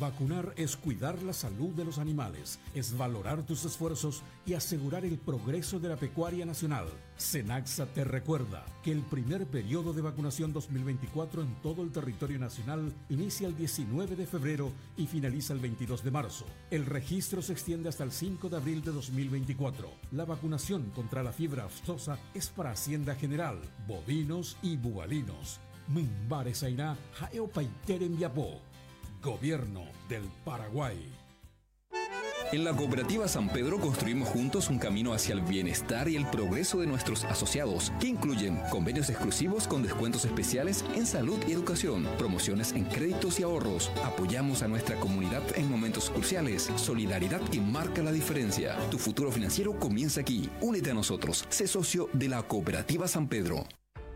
Vacunar 0.00 0.54
es 0.56 0.78
cuidar 0.78 1.22
la 1.22 1.34
salud 1.34 1.74
de 1.74 1.84
los 1.84 1.98
animales, 1.98 2.58
es 2.74 2.96
valorar 2.96 3.42
tus 3.42 3.66
esfuerzos 3.66 4.22
y 4.46 4.54
asegurar 4.54 5.04
el 5.04 5.18
progreso 5.18 5.78
de 5.78 5.90
la 5.90 5.96
pecuaria 5.96 6.46
nacional. 6.46 6.86
Senaxa 7.18 7.84
te 7.84 8.02
recuerda 8.02 8.64
que 8.82 8.92
el 8.92 9.02
primer 9.02 9.46
periodo 9.46 9.92
de 9.92 10.00
vacunación 10.00 10.54
2024 10.54 11.42
en 11.42 11.54
todo 11.56 11.82
el 11.82 11.92
territorio 11.92 12.38
nacional 12.38 12.94
inicia 13.10 13.46
el 13.46 13.54
19 13.54 14.16
de 14.16 14.26
febrero 14.26 14.72
y 14.96 15.06
finaliza 15.06 15.52
el 15.52 15.60
22 15.60 16.02
de 16.02 16.10
marzo. 16.10 16.46
El 16.70 16.86
registro 16.86 17.42
se 17.42 17.52
extiende 17.52 17.90
hasta 17.90 18.04
el 18.04 18.12
5 18.12 18.48
de 18.48 18.56
abril 18.56 18.82
de 18.82 18.92
2024. 18.92 19.86
La 20.12 20.24
vacunación 20.24 20.92
contra 20.94 21.22
la 21.22 21.32
fiebre 21.32 21.60
aftosa 21.60 22.18
es 22.32 22.48
para 22.48 22.70
Hacienda 22.70 23.14
General, 23.16 23.60
bovinos 23.86 24.56
y 24.62 24.78
bubalinos. 24.78 25.60
Mimbare 25.88 26.54
Sainá, 26.54 26.96
Jaeo 27.18 27.48
Paiter 27.48 28.02
en 28.02 28.16
Gobierno 29.22 29.84
del 30.08 30.22
Paraguay. 30.44 30.96
En 32.52 32.64
la 32.64 32.72
Cooperativa 32.74 33.28
San 33.28 33.48
Pedro 33.50 33.78
construimos 33.78 34.28
juntos 34.28 34.70
un 34.70 34.78
camino 34.78 35.12
hacia 35.12 35.34
el 35.34 35.42
bienestar 35.42 36.08
y 36.08 36.16
el 36.16 36.26
progreso 36.26 36.80
de 36.80 36.86
nuestros 36.86 37.24
asociados, 37.24 37.92
que 38.00 38.08
incluyen 38.08 38.58
convenios 38.70 39.10
exclusivos 39.10 39.68
con 39.68 39.82
descuentos 39.82 40.24
especiales 40.24 40.84
en 40.96 41.06
salud 41.06 41.38
y 41.46 41.52
educación, 41.52 42.08
promociones 42.18 42.72
en 42.72 42.86
créditos 42.86 43.38
y 43.38 43.42
ahorros. 43.42 43.92
Apoyamos 44.04 44.62
a 44.62 44.68
nuestra 44.68 44.96
comunidad 44.96 45.42
en 45.54 45.70
momentos 45.70 46.10
cruciales. 46.10 46.70
Solidaridad 46.76 47.42
que 47.42 47.60
marca 47.60 48.02
la 48.02 48.12
diferencia. 48.12 48.76
Tu 48.90 48.98
futuro 48.98 49.30
financiero 49.30 49.78
comienza 49.78 50.22
aquí. 50.22 50.48
Únete 50.60 50.90
a 50.90 50.94
nosotros. 50.94 51.44
Sé 51.50 51.68
socio 51.68 52.08
de 52.14 52.28
la 52.28 52.42
Cooperativa 52.42 53.06
San 53.06 53.28
Pedro. 53.28 53.66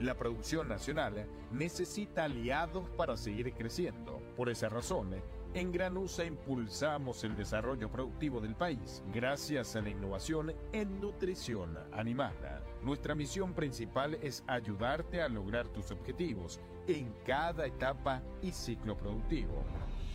La 0.01 0.15
producción 0.15 0.69
nacional 0.69 1.27
necesita 1.53 2.25
aliados 2.25 2.89
para 2.91 3.17
seguir 3.17 3.53
creciendo. 3.55 4.21
Por 4.37 4.49
esa 4.49 4.69
razón, 4.69 5.15
En 5.55 5.71
Granusa 5.71 6.25
impulsamos 6.25 7.23
el 7.23 7.37
desarrollo 7.37 7.89
productivo 7.89 8.41
del 8.41 8.57
país 8.57 9.05
gracias 9.13 9.77
a 9.77 9.83
la 9.83 9.91
innovación 9.91 10.53
en 10.73 11.01
nutrición 11.01 11.79
animal. 11.93 12.35
Nuestra 12.83 13.15
misión 13.15 13.55
principal 13.55 14.19
es 14.21 14.43
ayudarte 14.49 15.23
a 15.23 15.29
lograr 15.29 15.69
tus 15.69 15.93
objetivos 15.93 16.59
en 16.89 17.15
cada 17.25 17.67
etapa 17.67 18.21
y 18.43 18.51
ciclo 18.51 18.97
productivo. 18.97 19.63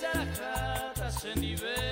Se 0.05 0.17
arajata 0.17 1.11
se 1.11 1.35
nive 1.35 1.84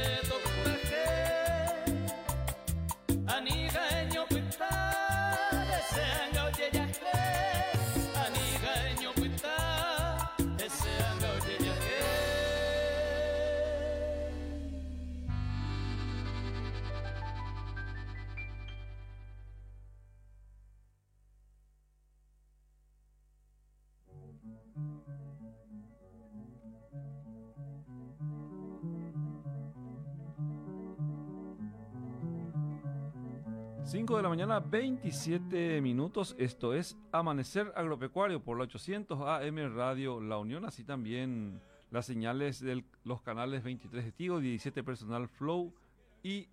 5 33.93 34.17
de 34.17 34.23
la 34.23 34.29
mañana, 34.29 34.59
27 34.59 35.79
minutos. 35.79 36.35
Esto 36.39 36.73
es 36.73 36.97
Amanecer 37.11 37.71
Agropecuario 37.75 38.43
por 38.43 38.57
la 38.57 38.63
800 38.63 39.19
AM 39.21 39.75
Radio 39.75 40.19
La 40.19 40.39
Unión. 40.39 40.65
Así 40.65 40.83
también 40.83 41.61
las 41.91 42.07
señales 42.07 42.59
de 42.59 42.83
los 43.03 43.21
canales 43.21 43.63
23 43.63 44.03
de 44.03 44.11
Tigo, 44.11 44.39
17 44.39 44.83
Personal 44.83 45.27
Flow 45.27 45.75
y 46.23 46.49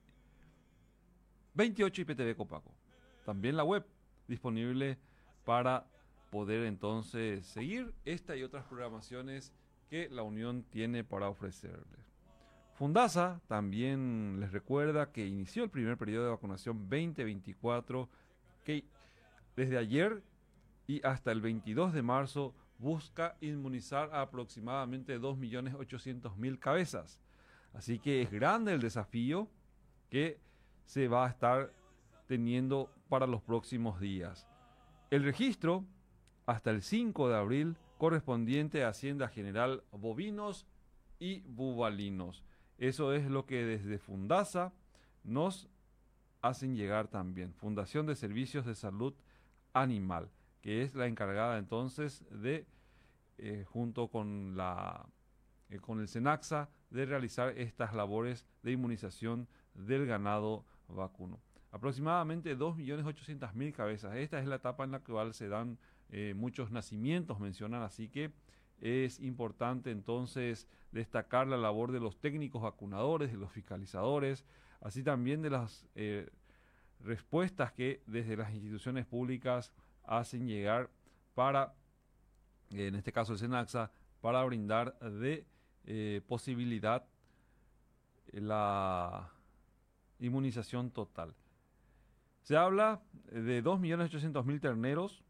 28 1.54 2.02
IPTV 2.02 2.36
Copaco. 2.36 2.74
También 3.24 3.56
la 3.56 3.64
web 3.64 3.86
disponible 4.28 4.98
para 5.46 5.86
poder 6.28 6.66
entonces 6.66 7.46
seguir 7.46 7.94
esta 8.04 8.36
y 8.36 8.42
otras 8.42 8.66
programaciones 8.66 9.54
que 9.88 10.10
la 10.10 10.24
Unión 10.24 10.62
tiene 10.64 11.04
para 11.04 11.30
ofrecerles. 11.30 12.09
Fundasa 12.80 13.42
también 13.46 14.40
les 14.40 14.52
recuerda 14.52 15.12
que 15.12 15.26
inició 15.26 15.64
el 15.64 15.68
primer 15.68 15.98
periodo 15.98 16.24
de 16.24 16.30
vacunación 16.30 16.88
2024 16.88 18.08
que 18.64 18.86
desde 19.54 19.76
ayer 19.76 20.22
y 20.86 21.06
hasta 21.06 21.30
el 21.30 21.42
22 21.42 21.92
de 21.92 22.00
marzo 22.00 22.54
busca 22.78 23.36
inmunizar 23.42 24.08
a 24.14 24.22
aproximadamente 24.22 25.20
2.800.000 25.20 26.58
cabezas. 26.58 27.20
Así 27.74 27.98
que 27.98 28.22
es 28.22 28.30
grande 28.30 28.72
el 28.72 28.80
desafío 28.80 29.46
que 30.08 30.40
se 30.86 31.06
va 31.06 31.26
a 31.26 31.28
estar 31.28 31.74
teniendo 32.28 32.90
para 33.10 33.26
los 33.26 33.42
próximos 33.42 34.00
días. 34.00 34.48
El 35.10 35.24
registro 35.24 35.84
hasta 36.46 36.70
el 36.70 36.80
5 36.80 37.28
de 37.28 37.36
abril 37.36 37.76
correspondiente 37.98 38.84
a 38.84 38.88
Hacienda 38.88 39.28
General 39.28 39.84
Bovinos 39.92 40.66
y 41.18 41.40
Bubalinos. 41.40 42.42
Eso 42.80 43.12
es 43.12 43.26
lo 43.26 43.44
que 43.44 43.62
desde 43.62 43.98
Fundasa 43.98 44.72
nos 45.22 45.68
hacen 46.40 46.74
llegar 46.74 47.08
también. 47.08 47.52
Fundación 47.52 48.06
de 48.06 48.16
Servicios 48.16 48.64
de 48.64 48.74
Salud 48.74 49.12
Animal, 49.74 50.30
que 50.62 50.82
es 50.82 50.94
la 50.94 51.06
encargada 51.06 51.58
entonces 51.58 52.24
de, 52.30 52.66
eh, 53.36 53.66
junto 53.68 54.08
con, 54.08 54.56
la, 54.56 55.06
eh, 55.68 55.78
con 55.78 56.00
el 56.00 56.08
SENAXA, 56.08 56.70
de 56.88 57.04
realizar 57.04 57.50
estas 57.58 57.94
labores 57.94 58.46
de 58.62 58.72
inmunización 58.72 59.46
del 59.74 60.06
ganado 60.06 60.64
vacuno. 60.88 61.38
Aproximadamente 61.72 62.56
2.800.000 62.56 63.72
cabezas. 63.74 64.16
Esta 64.16 64.40
es 64.40 64.46
la 64.46 64.56
etapa 64.56 64.84
en 64.84 64.92
la 64.92 65.00
cual 65.00 65.34
se 65.34 65.48
dan 65.48 65.78
eh, 66.08 66.32
muchos 66.34 66.70
nacimientos, 66.70 67.40
mencionan, 67.40 67.82
así 67.82 68.08
que 68.08 68.32
es 68.80 69.20
importante 69.20 69.90
entonces 69.90 70.66
destacar 70.92 71.46
la 71.46 71.56
labor 71.56 71.92
de 71.92 72.00
los 72.00 72.18
técnicos 72.18 72.62
vacunadores, 72.62 73.30
de 73.30 73.38
los 73.38 73.52
fiscalizadores, 73.52 74.44
así 74.80 75.02
también 75.02 75.42
de 75.42 75.50
las 75.50 75.86
eh, 75.94 76.28
respuestas 77.00 77.72
que 77.72 78.02
desde 78.06 78.36
las 78.36 78.52
instituciones 78.52 79.06
públicas 79.06 79.72
hacen 80.04 80.46
llegar 80.46 80.90
para, 81.34 81.74
en 82.70 82.94
este 82.94 83.12
caso 83.12 83.32
el 83.32 83.38
SENAXA, 83.38 83.90
para 84.20 84.42
brindar 84.44 84.98
de 84.98 85.46
eh, 85.84 86.20
posibilidad 86.26 87.04
la 88.32 89.30
inmunización 90.18 90.90
total. 90.90 91.34
Se 92.42 92.56
habla 92.56 93.00
de 93.30 93.62
2.800.000 93.62 94.60
terneros 94.60 95.22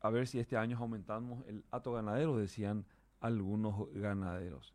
a 0.00 0.10
ver 0.10 0.26
si 0.26 0.38
este 0.38 0.56
año 0.56 0.78
aumentamos 0.78 1.46
el 1.46 1.64
hato 1.70 1.92
ganadero, 1.92 2.36
decían 2.36 2.86
algunos 3.20 3.92
ganaderos. 3.92 4.74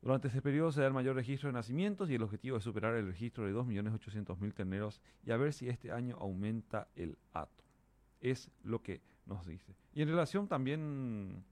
Durante 0.00 0.28
este 0.28 0.40
periodo 0.40 0.70
se 0.70 0.80
da 0.80 0.86
el 0.86 0.92
mayor 0.92 1.16
registro 1.16 1.48
de 1.48 1.54
nacimientos 1.54 2.08
y 2.08 2.14
el 2.14 2.22
objetivo 2.22 2.56
es 2.56 2.64
superar 2.64 2.94
el 2.94 3.06
registro 3.06 3.44
de 3.46 3.52
2.800.000 3.52 4.54
terneros 4.54 5.02
y 5.24 5.32
a 5.32 5.36
ver 5.36 5.52
si 5.52 5.68
este 5.68 5.90
año 5.90 6.16
aumenta 6.20 6.88
el 6.94 7.18
hato. 7.32 7.64
Es 8.20 8.50
lo 8.62 8.80
que 8.80 9.02
nos 9.26 9.44
dice. 9.44 9.74
Y 9.92 10.02
en 10.02 10.08
relación 10.08 10.46
también 10.46 11.44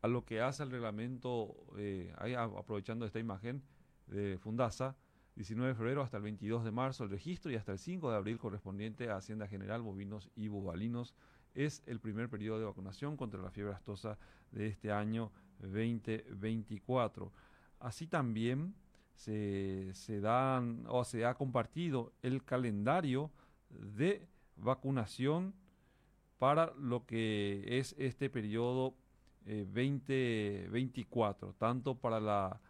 a 0.00 0.08
lo 0.08 0.24
que 0.24 0.40
hace 0.40 0.62
el 0.62 0.70
reglamento, 0.70 1.56
eh, 1.76 2.14
aprovechando 2.56 3.04
esta 3.04 3.18
imagen 3.18 3.62
de 4.06 4.38
Fundasa, 4.38 4.96
19 5.34 5.70
de 5.70 5.74
febrero 5.74 6.02
hasta 6.02 6.18
el 6.18 6.22
22 6.24 6.64
de 6.64 6.70
marzo 6.70 7.04
el 7.04 7.10
registro 7.10 7.50
y 7.50 7.56
hasta 7.56 7.72
el 7.72 7.78
5 7.78 8.10
de 8.10 8.16
abril 8.16 8.38
correspondiente 8.38 9.10
a 9.10 9.16
Hacienda 9.16 9.48
General, 9.48 9.82
bovinos 9.82 10.30
y 10.36 10.48
bubalinos 10.48 11.14
es 11.54 11.82
el 11.86 12.00
primer 12.00 12.28
periodo 12.28 12.58
de 12.58 12.66
vacunación 12.66 13.16
contra 13.16 13.40
la 13.40 13.50
fiebre 13.50 13.74
astosa 13.74 14.18
de 14.50 14.68
este 14.68 14.92
año 14.92 15.32
2024. 15.60 17.32
Así 17.80 18.06
también 18.06 18.74
se, 19.14 20.20
dan 20.20 20.84
o 20.88 21.04
se 21.04 21.24
ha 21.24 21.34
compartido 21.34 22.12
el 22.22 22.44
calendario 22.44 23.30
de 23.70 24.26
vacunación 24.56 25.54
para 26.38 26.72
lo 26.78 27.06
que 27.06 27.78
es 27.78 27.94
este 27.98 28.30
periodo 28.30 28.94
2024, 29.44 31.50
eh, 31.50 31.54
tanto 31.58 31.96
para 31.96 32.20
la, 32.20 32.60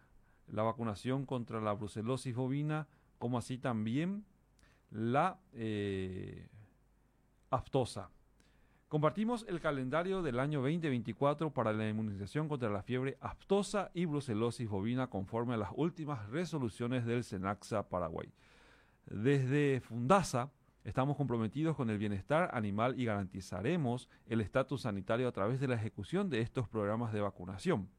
vacunación 0.47 1.25
contra 1.25 1.59
la 1.59 1.73
brucelosis 1.73 2.35
bovina 2.35 2.87
como 3.17 3.37
así 3.37 3.57
también 3.57 4.25
la 4.91 5.39
eh, 5.53 6.47
aftosa. 7.49 8.09
Compartimos 8.93 9.43
el 9.49 9.59
calendario 9.59 10.21
del 10.21 10.39
año 10.39 10.61
2024 10.61 11.51
para 11.51 11.73
la 11.73 11.89
inmunización 11.89 12.47
contra 12.47 12.69
la 12.69 12.83
fiebre 12.83 13.17
aftosa 13.21 13.89
y 13.95 14.05
brucelosis 14.05 14.69
bovina 14.69 15.07
conforme 15.07 15.55
a 15.55 15.57
las 15.57 15.71
últimas 15.75 16.29
resoluciones 16.29 17.03
del 17.03 17.23
SENAXA 17.23 17.89
Paraguay. 17.89 18.31
Desde 19.07 19.81
Fundasa 19.81 20.51
estamos 20.83 21.17
comprometidos 21.17 21.75
con 21.75 21.89
el 21.89 21.97
bienestar 21.97 22.51
animal 22.53 22.99
y 22.99 23.05
garantizaremos 23.05 24.09
el 24.27 24.41
estatus 24.41 24.83
sanitario 24.83 25.27
a 25.27 25.31
través 25.31 25.59
de 25.59 25.69
la 25.69 25.73
ejecución 25.73 26.29
de 26.29 26.41
estos 26.41 26.69
programas 26.69 27.11
de 27.13 27.21
vacunación. 27.21 27.89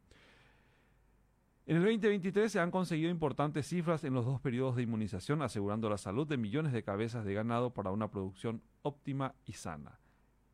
En 1.66 1.78
el 1.78 1.82
2023 1.82 2.52
se 2.52 2.60
han 2.60 2.70
conseguido 2.70 3.10
importantes 3.10 3.66
cifras 3.66 4.04
en 4.04 4.14
los 4.14 4.24
dos 4.24 4.40
periodos 4.40 4.76
de 4.76 4.82
inmunización, 4.82 5.42
asegurando 5.42 5.90
la 5.90 5.98
salud 5.98 6.28
de 6.28 6.36
millones 6.36 6.72
de 6.72 6.84
cabezas 6.84 7.24
de 7.24 7.34
ganado 7.34 7.74
para 7.74 7.90
una 7.90 8.12
producción 8.12 8.62
óptima 8.82 9.34
y 9.44 9.54
sana. 9.54 9.98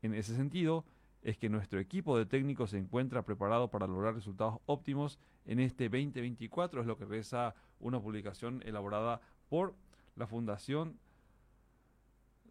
En 0.01 0.13
ese 0.13 0.35
sentido, 0.35 0.85
es 1.21 1.37
que 1.37 1.49
nuestro 1.49 1.79
equipo 1.79 2.17
de 2.17 2.25
técnicos 2.25 2.71
se 2.71 2.77
encuentra 2.77 3.23
preparado 3.23 3.69
para 3.69 3.87
lograr 3.87 4.15
resultados 4.15 4.59
óptimos 4.65 5.19
en 5.45 5.59
este 5.59 5.85
2024, 5.85 6.81
es 6.81 6.87
lo 6.87 6.97
que 6.97 7.05
reza 7.05 7.53
una 7.79 7.99
publicación 7.99 8.61
elaborada 8.65 9.21
por 9.49 9.75
la 10.15 10.27
Fundación 10.27 10.97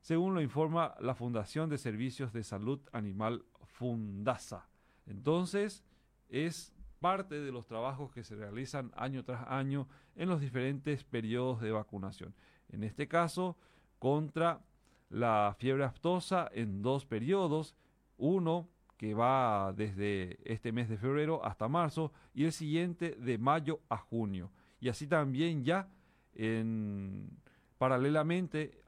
según 0.01 0.35
lo 0.35 0.43
informa 0.43 0.95
la 1.01 1.15
Fundación 1.15 1.71
de 1.71 1.79
Servicios 1.79 2.33
de 2.33 2.45
Salud 2.45 2.81
Animal 2.93 3.45
Fundasa. 3.65 4.69
Entonces, 5.07 5.85
es 6.29 6.73
parte 7.01 7.41
de 7.41 7.53
los 7.53 7.67
trabajos 7.67 8.13
que 8.13 8.25
se 8.25 8.35
realizan 8.35 8.93
año 8.97 9.25
tras 9.25 9.47
año 9.49 9.89
en 10.17 10.29
los 10.29 10.41
diferentes 10.41 11.05
periodos 11.05 11.61
de 11.61 11.71
vacunación. 11.71 12.35
En 12.69 12.83
este 12.83 13.07
caso, 13.09 13.57
contra 13.99 14.63
la 15.11 15.55
fiebre 15.59 15.85
aftosa 15.85 16.49
en 16.53 16.83
dos 16.83 17.07
periodos, 17.07 17.77
uno 18.17 18.69
que 18.97 19.15
va 19.15 19.73
desde 19.77 20.39
este 20.45 20.73
mes 20.73 20.89
de 20.89 20.97
febrero 20.97 21.45
hasta 21.45 21.69
marzo 21.69 22.13
y 22.35 22.45
el 22.45 22.53
siguiente 22.53 23.13
de 23.13 23.39
mayo 23.39 23.81
a 23.89 23.97
junio. 23.97 24.51
Y 24.81 24.89
así 24.89 25.07
también 25.07 25.65
ya 25.65 25.89
en, 26.35 27.31
paralelamente 27.79 28.83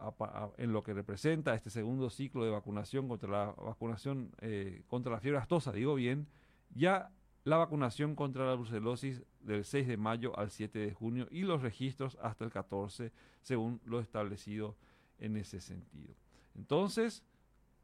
en 0.58 0.72
lo 0.72 0.82
que 0.82 0.94
representa 0.94 1.54
este 1.54 1.70
segundo 1.70 2.10
ciclo 2.10 2.44
de 2.44 2.50
vacunación 2.50 3.08
contra 3.08 3.30
la 3.30 3.44
vacunación 3.52 4.30
eh, 4.40 4.82
contra 4.86 5.12
la 5.12 5.20
fiebre 5.20 5.38
aftosa, 5.38 5.72
digo 5.72 5.94
bien, 5.94 6.28
ya 6.74 7.10
la 7.44 7.56
vacunación 7.56 8.16
contra 8.16 8.44
la 8.44 8.54
brucelosis 8.54 9.22
del 9.40 9.64
6 9.64 9.86
de 9.86 9.96
mayo 9.96 10.38
al 10.38 10.50
7 10.50 10.78
de 10.78 10.92
junio 10.92 11.28
y 11.30 11.42
los 11.42 11.62
registros 11.62 12.18
hasta 12.20 12.44
el 12.44 12.50
14 12.50 13.12
según 13.42 13.80
lo 13.84 14.00
establecido 14.00 14.76
en 15.18 15.36
ese 15.36 15.60
sentido. 15.60 16.14
Entonces, 16.56 17.22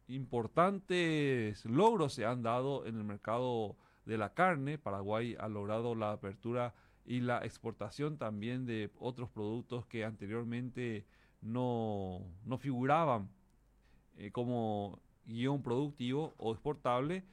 importantes 0.09 1.65
logros 1.65 2.15
se 2.15 2.25
han 2.25 2.43
dado 2.43 2.87
en 2.87 2.97
el 2.97 3.05
mercado 3.05 3.77
de 4.05 4.19
la 4.19 4.35
carne. 4.35 4.79
Paraguay 4.79 5.37
ha 5.38 5.49
logrado 5.49 5.95
la 5.95 6.12
apertura 6.12 6.75
y 7.05 7.21
la 7.21 7.45
exportación 7.45 8.17
también 8.19 8.67
de 8.67 8.91
otros 8.99 9.31
productos 9.31 9.87
que 9.87 10.05
anteriormente 10.05 11.07
no, 11.41 12.25
figuraban 12.61 13.29
eh, 14.17 14.31
como 14.31 15.01
guion 15.27 15.62
productivo 15.62 16.35
o 16.37 16.53
exportable, 16.53 17.25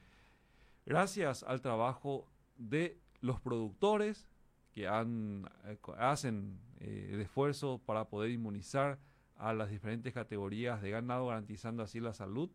gracias 0.85 1.43
al 1.43 1.61
trabajo 1.61 2.27
de 2.57 2.99
los 3.21 3.39
productores 3.39 4.27
que 4.71 4.85
eh, 4.85 5.77
hacen 5.97 6.59
eh, 6.79 7.11
el 7.13 7.21
esfuerzo 7.21 7.81
para 7.85 8.05
poder 8.05 8.31
inmunizar 8.31 8.99
a 9.39 9.53
las 9.53 9.69
diferentes 9.69 10.13
categorías 10.13 10.81
de 10.81 10.91
ganado, 10.91 11.27
garantizando 11.27 11.81
así 11.81 11.99
la 11.99 12.13
salud 12.13 12.49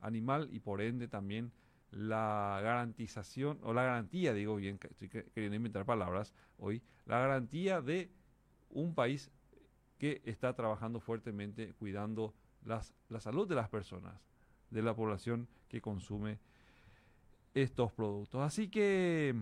animal 0.00 0.48
y 0.50 0.58
por 0.58 0.80
ende 0.80 1.06
también 1.06 1.52
la 1.92 2.58
garantización, 2.62 3.58
o 3.62 3.74
la 3.74 3.84
garantía, 3.84 4.32
digo 4.32 4.56
bien, 4.56 4.80
estoy 4.82 5.08
queriendo 5.08 5.56
inventar 5.56 5.84
palabras 5.84 6.34
hoy, 6.58 6.82
la 7.04 7.18
garantía 7.18 7.82
de 7.82 8.10
un 8.70 8.94
país 8.94 9.30
que 9.98 10.22
está 10.24 10.54
trabajando 10.54 11.00
fuertemente 11.00 11.74
cuidando 11.74 12.34
las, 12.64 12.94
la 13.10 13.20
salud 13.20 13.46
de 13.46 13.54
las 13.54 13.68
personas, 13.68 14.14
de 14.70 14.82
la 14.82 14.94
población 14.96 15.48
que 15.68 15.82
consume 15.82 16.38
estos 17.54 17.92
productos. 17.92 18.40
Así 18.40 18.68
que 18.68 19.34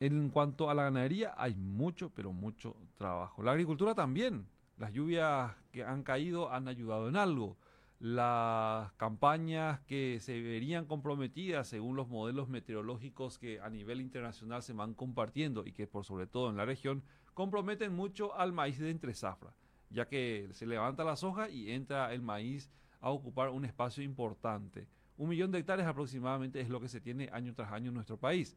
en 0.00 0.30
cuanto 0.30 0.70
a 0.70 0.74
la 0.74 0.84
ganadería 0.84 1.34
hay 1.36 1.54
mucho, 1.54 2.10
pero 2.10 2.32
mucho 2.32 2.74
trabajo. 2.96 3.42
La 3.42 3.52
agricultura 3.52 3.94
también. 3.94 4.46
Las 4.80 4.94
lluvias 4.94 5.54
que 5.72 5.84
han 5.84 6.02
caído 6.02 6.50
han 6.50 6.66
ayudado 6.66 7.10
en 7.10 7.16
algo. 7.16 7.58
Las 7.98 8.90
campañas 8.94 9.80
que 9.80 10.20
se 10.20 10.40
verían 10.40 10.86
comprometidas 10.86 11.68
según 11.68 11.96
los 11.96 12.08
modelos 12.08 12.48
meteorológicos 12.48 13.38
que 13.38 13.60
a 13.60 13.68
nivel 13.68 14.00
internacional 14.00 14.62
se 14.62 14.72
van 14.72 14.94
compartiendo 14.94 15.66
y 15.66 15.72
que 15.72 15.86
por 15.86 16.06
sobre 16.06 16.26
todo 16.26 16.48
en 16.48 16.56
la 16.56 16.64
región 16.64 17.02
comprometen 17.34 17.94
mucho 17.94 18.34
al 18.34 18.54
maíz 18.54 18.78
de 18.78 18.88
entre 18.88 19.12
zafra, 19.12 19.52
ya 19.90 20.08
que 20.08 20.48
se 20.52 20.64
levanta 20.64 21.04
la 21.04 21.16
soja 21.16 21.50
y 21.50 21.72
entra 21.72 22.14
el 22.14 22.22
maíz 22.22 22.70
a 23.02 23.10
ocupar 23.10 23.50
un 23.50 23.66
espacio 23.66 24.02
importante. 24.02 24.88
Un 25.18 25.28
millón 25.28 25.50
de 25.50 25.58
hectáreas 25.58 25.88
aproximadamente 25.88 26.58
es 26.58 26.70
lo 26.70 26.80
que 26.80 26.88
se 26.88 27.02
tiene 27.02 27.28
año 27.34 27.52
tras 27.52 27.70
año 27.70 27.88
en 27.88 27.96
nuestro 27.96 28.16
país. 28.16 28.56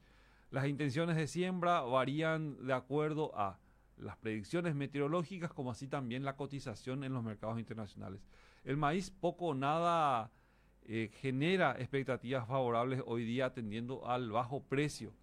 Las 0.52 0.68
intenciones 0.68 1.18
de 1.18 1.28
siembra 1.28 1.82
varían 1.82 2.66
de 2.66 2.72
acuerdo 2.72 3.38
a 3.38 3.60
las 3.98 4.18
predicciones 4.18 4.76
meteorológicas 4.76 5.54
como 5.54 5.72
así 5.72 5.88
también 5.88 6.24
la 6.24 6.36
cotización 6.36 7.04
en 7.04 7.14
los 7.14 7.24
mercados 7.24 7.60
internacionales. 7.60 8.22
El 8.64 8.78
maíz 8.78 9.12
poco 9.12 9.48
o 9.48 9.54
nada 9.54 10.32
eh, 10.84 11.10
genera 11.22 11.76
expectativas 11.80 12.48
favorables 12.48 13.02
hoy 13.06 13.24
día 13.24 13.46
atendiendo 13.46 14.08
al 14.08 14.32
bajo 14.32 14.64
precio 14.64 15.14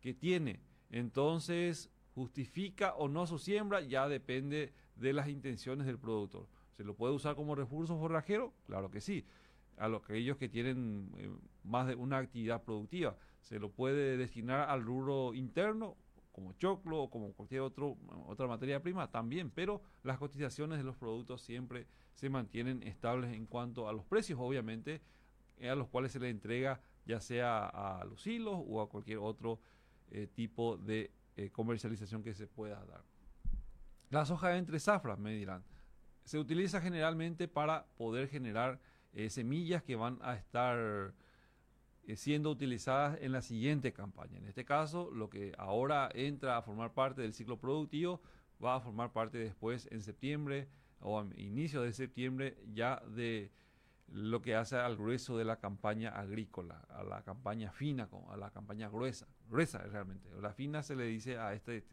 que 0.00 0.14
tiene. 0.14 0.60
Entonces, 0.90 1.90
justifica 2.14 2.94
o 2.94 3.08
no 3.08 3.26
su 3.26 3.38
siembra 3.38 3.80
ya 3.80 4.08
depende 4.08 4.72
de 4.96 5.12
las 5.12 5.28
intenciones 5.28 5.86
del 5.86 5.98
productor. 5.98 6.48
¿Se 6.76 6.84
lo 6.84 6.94
puede 6.94 7.14
usar 7.14 7.36
como 7.36 7.54
recurso 7.54 7.98
forrajero? 7.98 8.54
Claro 8.66 8.90
que 8.90 9.00
sí. 9.00 9.26
A 9.76 9.88
los 9.88 10.02
aquellos 10.02 10.36
que 10.36 10.48
tienen 10.48 11.10
eh, 11.16 11.30
más 11.64 11.86
de 11.86 11.94
una 11.94 12.18
actividad 12.18 12.62
productiva. 12.62 13.16
¿Se 13.40 13.58
lo 13.58 13.70
puede 13.70 14.16
destinar 14.16 14.68
al 14.68 14.82
rubro 14.82 15.34
interno? 15.34 15.96
Como 16.32 16.52
choclo 16.54 17.02
o 17.02 17.10
como 17.10 17.32
cualquier 17.32 17.62
otro, 17.62 17.96
otra 18.26 18.46
materia 18.46 18.82
prima, 18.82 19.10
también, 19.10 19.50
pero 19.50 19.82
las 20.02 20.18
cotizaciones 20.18 20.78
de 20.78 20.84
los 20.84 20.96
productos 20.96 21.42
siempre 21.42 21.86
se 22.14 22.30
mantienen 22.30 22.82
estables 22.82 23.34
en 23.34 23.46
cuanto 23.46 23.88
a 23.88 23.92
los 23.92 24.04
precios, 24.04 24.38
obviamente, 24.40 25.00
a 25.60 25.74
los 25.74 25.88
cuales 25.88 26.12
se 26.12 26.20
le 26.20 26.30
entrega 26.30 26.80
ya 27.06 27.20
sea 27.20 27.66
a 27.66 28.04
los 28.04 28.26
hilos 28.26 28.62
o 28.66 28.80
a 28.80 28.88
cualquier 28.88 29.18
otro 29.18 29.60
eh, 30.10 30.28
tipo 30.32 30.76
de 30.76 31.10
eh, 31.36 31.50
comercialización 31.50 32.22
que 32.22 32.34
se 32.34 32.46
pueda 32.46 32.84
dar. 32.84 33.02
La 34.10 34.24
soja 34.26 34.56
entre 34.56 34.78
zafras, 34.80 35.18
me 35.18 35.32
dirán, 35.32 35.64
se 36.24 36.38
utiliza 36.38 36.80
generalmente 36.80 37.48
para 37.48 37.86
poder 37.96 38.28
generar 38.28 38.80
eh, 39.12 39.30
semillas 39.30 39.82
que 39.82 39.96
van 39.96 40.18
a 40.22 40.34
estar 40.34 40.76
eh, 40.78 41.12
siendo 42.14 42.50
utilizadas 42.50 43.18
en 43.20 43.32
la 43.32 43.42
siguiente 43.42 43.92
campaña. 43.92 44.38
En 44.38 44.46
este 44.46 44.64
caso, 44.64 45.10
lo 45.10 45.30
que 45.30 45.52
ahora 45.58 46.10
entra 46.14 46.56
a 46.56 46.62
formar 46.62 46.92
parte 46.92 47.22
del 47.22 47.34
ciclo 47.34 47.58
productivo 47.58 48.20
va 48.62 48.76
a 48.76 48.80
formar 48.80 49.12
parte 49.12 49.38
después 49.38 49.88
en 49.90 50.02
septiembre 50.02 50.68
o 51.00 51.18
a 51.18 51.26
inicio 51.36 51.82
de 51.82 51.92
septiembre 51.92 52.58
ya 52.72 53.02
de 53.14 53.50
lo 54.12 54.42
que 54.42 54.56
hace 54.56 54.76
al 54.76 54.96
grueso 54.96 55.36
de 55.38 55.44
la 55.44 55.60
campaña 55.60 56.10
agrícola, 56.10 56.84
a 56.88 57.04
la 57.04 57.22
campaña 57.22 57.70
fina, 57.70 58.08
a 58.30 58.36
la 58.36 58.50
campaña 58.50 58.88
gruesa, 58.88 59.28
gruesa 59.48 59.78
realmente. 59.78 60.28
La 60.40 60.52
fina 60.52 60.82
se 60.82 60.96
le 60.96 61.04
dice 61.04 61.38
a 61.38 61.54
este 61.54 61.84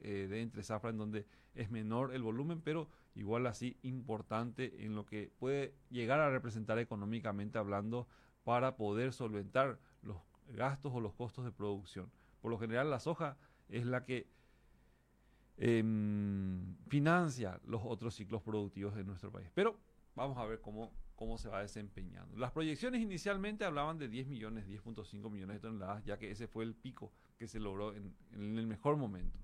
eh, 0.00 0.26
de 0.28 0.40
entre 0.40 0.62
zafra 0.62 0.90
en 0.90 0.96
donde 0.96 1.26
es 1.54 1.70
menor 1.70 2.14
el 2.14 2.22
volumen, 2.22 2.62
pero 2.62 2.88
igual 3.14 3.46
así 3.46 3.76
importante 3.82 4.84
en 4.84 4.94
lo 4.94 5.04
que 5.04 5.30
puede 5.38 5.74
llegar 5.90 6.20
a 6.20 6.30
representar 6.30 6.78
económicamente 6.78 7.58
hablando 7.58 8.08
para 8.46 8.76
poder 8.76 9.12
solventar 9.12 9.76
los 10.02 10.18
gastos 10.50 10.92
o 10.94 11.00
los 11.00 11.14
costos 11.14 11.44
de 11.44 11.50
producción. 11.50 12.12
Por 12.40 12.52
lo 12.52 12.58
general 12.60 12.88
la 12.88 13.00
soja 13.00 13.36
es 13.68 13.84
la 13.84 14.04
que 14.04 14.30
em, 15.56 16.76
financia 16.86 17.60
los 17.64 17.82
otros 17.84 18.14
ciclos 18.14 18.42
productivos 18.42 18.94
de 18.94 19.02
nuestro 19.02 19.32
país. 19.32 19.50
Pero 19.52 19.80
vamos 20.14 20.38
a 20.38 20.44
ver 20.44 20.60
cómo, 20.60 20.92
cómo 21.16 21.38
se 21.38 21.48
va 21.48 21.60
desempeñando. 21.60 22.36
Las 22.36 22.52
proyecciones 22.52 23.02
inicialmente 23.02 23.64
hablaban 23.64 23.98
de 23.98 24.06
10 24.06 24.28
millones, 24.28 24.68
10.5 24.68 25.28
millones 25.28 25.56
de 25.56 25.60
toneladas, 25.60 26.04
ya 26.04 26.16
que 26.16 26.30
ese 26.30 26.46
fue 26.46 26.62
el 26.62 26.76
pico 26.76 27.10
que 27.38 27.48
se 27.48 27.58
logró 27.58 27.94
en, 27.94 28.14
en 28.30 28.58
el 28.58 28.68
mejor 28.68 28.96
momento. 28.96 29.40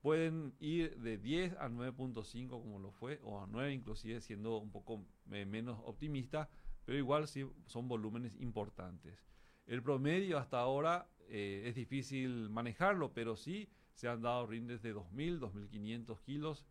Pueden 0.00 0.54
ir 0.60 0.98
de 0.98 1.18
10 1.18 1.58
a 1.58 1.68
9.5 1.68 2.48
como 2.48 2.78
lo 2.78 2.90
fue, 2.90 3.20
o 3.22 3.42
a 3.42 3.46
9 3.46 3.74
inclusive 3.74 4.22
siendo 4.22 4.56
un 4.56 4.70
poco 4.70 5.04
eh, 5.30 5.44
menos 5.44 5.78
optimista, 5.84 6.48
pero 6.84 6.98
igual 6.98 7.26
sí 7.26 7.46
son 7.66 7.88
volúmenes 7.88 8.36
importantes. 8.40 9.24
El 9.66 9.82
promedio 9.82 10.38
hasta 10.38 10.58
ahora 10.58 11.08
eh, 11.28 11.64
es 11.66 11.74
difícil 11.74 12.50
manejarlo, 12.50 13.12
pero 13.12 13.36
sí 13.36 13.68
se 13.94 14.08
han 14.08 14.22
dado 14.22 14.46
rindes 14.46 14.82
de 14.82 14.94
2.000, 14.94 15.40
2.500 15.40 16.20
kilos. 16.20 16.66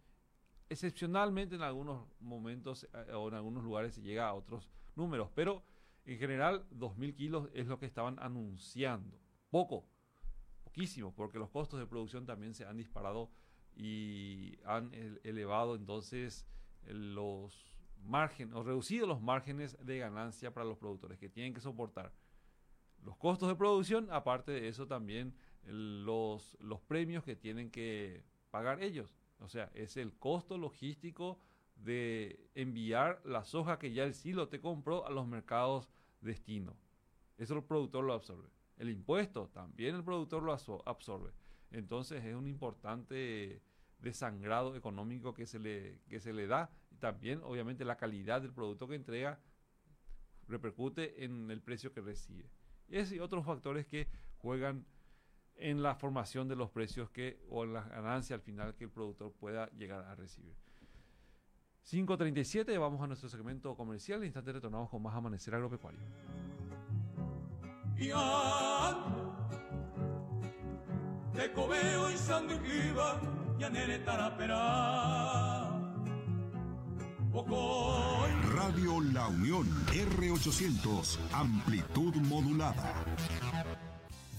Excepcionalmente 0.69 1.55
en 1.55 1.61
algunos 1.61 2.07
momentos 2.19 2.87
eh, 2.93 3.13
o 3.13 3.27
en 3.29 3.35
algunos 3.35 3.63
lugares 3.63 3.95
se 3.95 4.01
llega 4.01 4.27
a 4.27 4.33
otros 4.33 4.69
números, 4.95 5.29
pero 5.33 5.63
en 6.05 6.17
general 6.19 6.65
2.000 6.71 7.15
kilos 7.15 7.49
es 7.53 7.67
lo 7.67 7.79
que 7.79 7.85
estaban 7.85 8.17
anunciando. 8.19 9.19
Poco, 9.49 9.87
poquísimo, 10.63 11.13
porque 11.15 11.39
los 11.39 11.49
costos 11.49 11.79
de 11.79 11.87
producción 11.87 12.25
también 12.25 12.53
se 12.53 12.65
han 12.65 12.77
disparado 12.77 13.31
y 13.75 14.59
han 14.65 14.91
elevado 15.23 15.75
entonces 15.75 16.47
los 16.85 17.72
margen 18.03 18.53
o 18.53 18.63
reducido 18.63 19.07
los 19.07 19.21
márgenes 19.21 19.77
de 19.85 19.97
ganancia 19.97 20.53
para 20.53 20.65
los 20.65 20.77
productores 20.77 21.17
que 21.17 21.29
tienen 21.29 21.53
que 21.53 21.61
soportar 21.61 22.11
los 23.05 23.17
costos 23.17 23.49
de 23.49 23.55
producción, 23.55 24.07
aparte 24.11 24.51
de 24.51 24.67
eso 24.67 24.87
también 24.87 25.33
los, 25.65 26.57
los 26.59 26.81
premios 26.81 27.23
que 27.23 27.35
tienen 27.35 27.69
que 27.69 28.23
pagar 28.51 28.81
ellos. 28.81 29.15
O 29.39 29.49
sea, 29.49 29.69
es 29.73 29.97
el 29.97 30.13
costo 30.13 30.57
logístico 30.57 31.39
de 31.75 32.49
enviar 32.55 33.21
la 33.25 33.43
soja 33.43 33.79
que 33.79 33.93
ya 33.93 34.03
el 34.03 34.13
silo 34.13 34.47
te 34.47 34.61
compró 34.61 35.05
a 35.05 35.09
los 35.09 35.27
mercados 35.27 35.89
destino. 36.21 36.77
Eso 37.37 37.55
el 37.55 37.63
productor 37.63 38.03
lo 38.03 38.13
absorbe. 38.13 38.49
El 38.77 38.89
impuesto 38.89 39.49
también 39.49 39.95
el 39.95 40.03
productor 40.03 40.43
lo 40.43 40.53
absorbe. 40.53 41.31
Entonces 41.71 42.23
es 42.23 42.35
un 42.35 42.47
importante 42.47 43.61
desangrado 43.99 44.75
económico 44.75 45.33
que 45.33 45.45
se 45.45 45.59
le, 45.59 46.01
que 46.09 46.19
se 46.19 46.33
le 46.33 46.47
da 46.47 46.69
también 47.03 47.41
obviamente 47.43 47.83
la 47.83 47.97
calidad 47.97 48.41
del 48.41 48.53
producto 48.53 48.87
que 48.87 48.95
entrega 48.95 49.37
repercute 50.47 51.25
en 51.25 51.51
el 51.51 51.61
precio 51.61 51.91
que 51.91 51.99
recibe. 51.99 52.49
Y 52.87 53.19
otros 53.19 53.45
factores 53.45 53.85
que 53.85 54.07
juegan 54.37 54.85
en 55.57 55.83
la 55.83 55.95
formación 55.95 56.47
de 56.47 56.55
los 56.55 56.71
precios 56.71 57.09
que 57.09 57.41
o 57.49 57.65
en 57.65 57.73
la 57.73 57.81
ganancia 57.81 58.37
al 58.37 58.41
final 58.41 58.73
que 58.75 58.85
el 58.85 58.89
productor 58.89 59.33
pueda 59.33 59.69
llegar 59.71 60.05
a 60.05 60.15
recibir. 60.15 60.55
5.37, 61.91 62.79
vamos 62.79 63.01
a 63.01 63.07
nuestro 63.07 63.27
segmento 63.27 63.75
comercial. 63.75 64.19
En 64.19 64.27
instante 64.27 64.53
retornamos 64.53 64.89
con 64.89 65.01
más 65.01 65.13
Amanecer 65.13 65.55
Agropecuario. 65.55 65.99
Y 67.97 68.11
Radio 77.33 79.01
La 79.11 79.27
Unión 79.27 79.67
R800, 79.87 81.17
amplitud 81.31 82.13
modulada. 82.27 82.93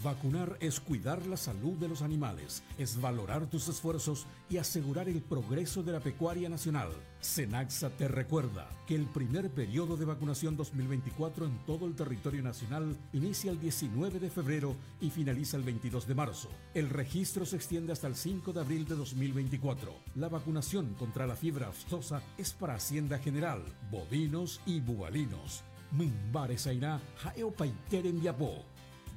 Vacunar 0.05 0.59
es 0.61 0.81
cuidar 0.81 1.25
la 1.25 1.39
salud 1.39 1.79
de 1.79 1.89
los 1.89 2.03
animales, 2.03 2.63
es 2.77 3.01
valorar 3.01 3.47
tus 3.47 3.69
esfuerzos 3.69 4.27
y 4.51 4.59
asegurar 4.59 5.09
el 5.09 5.23
progreso 5.23 5.83
de 5.83 5.93
la 5.93 6.01
pecuaria 6.01 6.51
nacional. 6.51 6.91
Senaxa 7.23 7.89
te 7.89 8.07
recuerda 8.07 8.69
que 8.87 8.97
el 8.97 9.07
primer 9.07 9.49
periodo 9.49 9.97
de 9.97 10.05
vacunación 10.05 10.59
2024 10.59 11.47
en 11.47 11.57
todo 11.65 11.87
el 11.87 11.95
territorio 11.95 12.43
nacional 12.43 12.95
inicia 13.15 13.51
el 13.51 13.59
19 13.59 14.21
de 14.21 14.29
febrero 14.29 14.77
y 15.01 15.09
finaliza 15.09 15.57
el 15.57 15.63
22 15.63 16.07
de 16.07 16.15
marzo. 16.15 16.51
El 16.75 16.91
registro 16.91 17.47
se 17.47 17.57
extiende 17.57 17.95
hasta 17.95 18.07
el 18.07 18.15
5 18.15 18.53
de 18.53 18.61
abril 18.61 18.85
de 18.85 18.97
2024. 18.97 19.91
La 20.17 20.29
vacunación 20.29 20.93
contra 20.99 21.27
la 21.27 21.35
fiebre 21.35 21.65
aftosa 21.65 22.21
es 22.37 22.53
para 22.53 22.75
Hacienda 22.75 23.19
General, 23.19 23.63
bovinos 23.91 24.61
y 24.67 24.81
bubalinos. 24.81 25.65
Mimbare 25.93 26.59
Sainá, 26.59 27.01
Jaeo 27.23 27.53
Paiter 27.53 28.07
en 28.07 28.21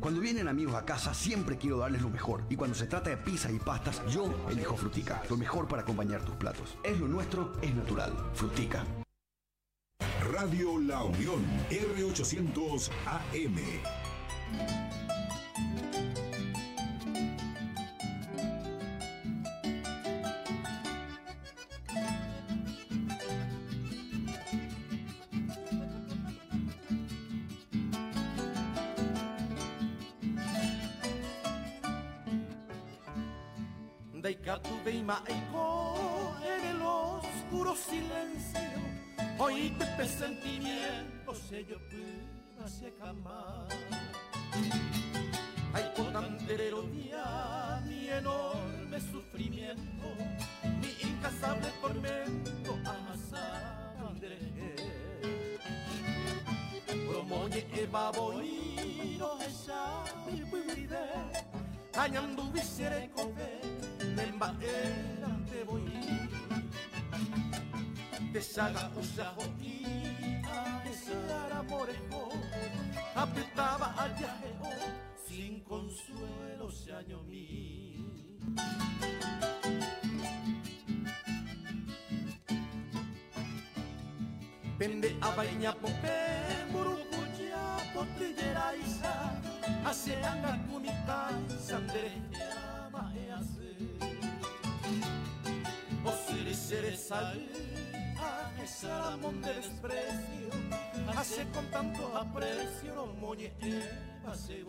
Cuando 0.06 0.22
vienen 0.22 0.48
amigos 0.48 0.76
a 0.76 0.86
casa 0.86 1.16
siempre 1.16 1.58
quiero 1.58 1.80
darles 1.80 2.04
lo 2.04 2.12
mejor. 2.12 2.44
Y 2.48 2.56
cuando 2.56 2.76
se 2.76 2.86
trata 2.86 3.10
de 3.10 3.18
pizza 3.18 3.52
y 3.52 3.58
pastas, 3.58 4.04
yo 4.06 4.32
elijo 4.52 4.78
Frutica. 4.78 5.24
Lo 5.32 5.36
mejor 5.36 5.68
para 5.68 5.82
acompañar 5.82 6.24
tus 6.24 6.36
platos. 6.36 6.78
Es 6.84 7.00
lo 7.00 7.08
nuestro, 7.08 7.54
es 7.60 7.74
natural. 7.74 8.14
Frutica. 8.36 8.86
Radio 10.32 10.78
La 10.78 11.02
Unión, 11.02 11.44
R800 11.72 12.92
AM. 13.08 13.56
En 35.08 36.66
el 36.66 36.82
oscuro 36.82 37.76
silencio. 37.76 38.60
Hoy 39.38 39.70
te 39.78 39.86
presentimientos 39.98 41.52
ellos 41.52 41.80
hacia 42.64 42.90
cama 42.96 43.68
hay 45.74 45.84
potanterero 45.96 46.82
día 46.84 47.84
mi 47.86 48.08
enorme 48.08 49.00
sufrimiento 49.00 50.08
mi 50.82 51.08
incasable 51.08 51.68
tormento 51.82 52.80
amasandre 52.86 54.40
promoye 57.08 57.68
eva 57.74 58.12
boino 58.12 59.40
esa 59.42 60.04
mi 60.26 60.42
buide 60.44 61.06
añandu 61.94 62.50
visere 62.52 63.12
cover 63.14 63.95
nembaera 64.16 65.32
te 65.50 65.64
voy. 65.64 65.84
Te 68.34 68.42
saga 68.42 68.92
usaho 69.00 69.44
y 69.62 69.86
a 70.44 70.82
desear 70.84 71.54
amorejo 71.54 72.30
apretaba 73.16 73.96
allá 73.98 74.36
sin 75.26 75.64
consuelo 75.64 76.70
se 76.70 76.92
año 76.94 77.24
mí 77.24 77.96
Vende 84.78 85.16
a 85.22 85.30
baña 85.30 85.72
pope, 85.74 86.18
burucuya, 86.74 87.78
potillera 87.94 88.76
isa, 88.76 89.42
hace 89.86 90.14
anga 90.22 90.60
kunita, 90.68 91.30
sandere, 91.66 92.12
mahease 92.92 93.56
sal 93.56 93.65
a 96.68 98.52
ese 98.64 98.92
amor 98.92 99.36
de 99.36 99.54
desprecio 99.54 100.50
hace 101.16 101.46
con 101.54 101.70
tanto 101.70 102.18
aprecio 102.18 102.96
los 102.96 104.34
hace 104.34 104.66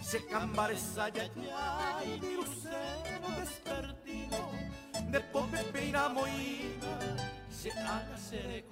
se 0.00 0.24
cambare 0.26 0.78
saya 0.78 1.24
ya 1.34 2.04
y 2.04 2.20
mi 2.20 2.34
lucero 2.36 3.26
despertino 3.40 4.52
de 5.10 5.20
pope 5.20 5.58
peina 5.72 6.08
moída 6.08 6.94
se 7.50 7.72
haga 7.72 8.16
se 8.16 8.64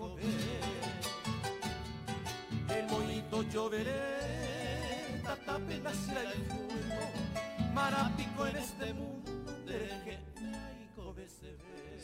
el 2.76 2.86
moito 2.86 3.42
lloveré 3.42 5.20
tatape 5.24 5.80
nacerá 5.80 6.20
el 6.20 6.44
fuego 6.44 7.74
marapico 7.74 8.46
en 8.46 8.56
este 8.56 8.94
mundo 8.94 9.20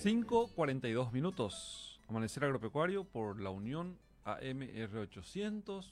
5.42 0.03 1.13
minutos. 1.13 2.01
Amanecer 2.09 2.45
Agropecuario 2.45 3.05
por 3.05 3.41
la 3.41 3.51
Unión 3.51 3.99
AMR800. 4.25 5.85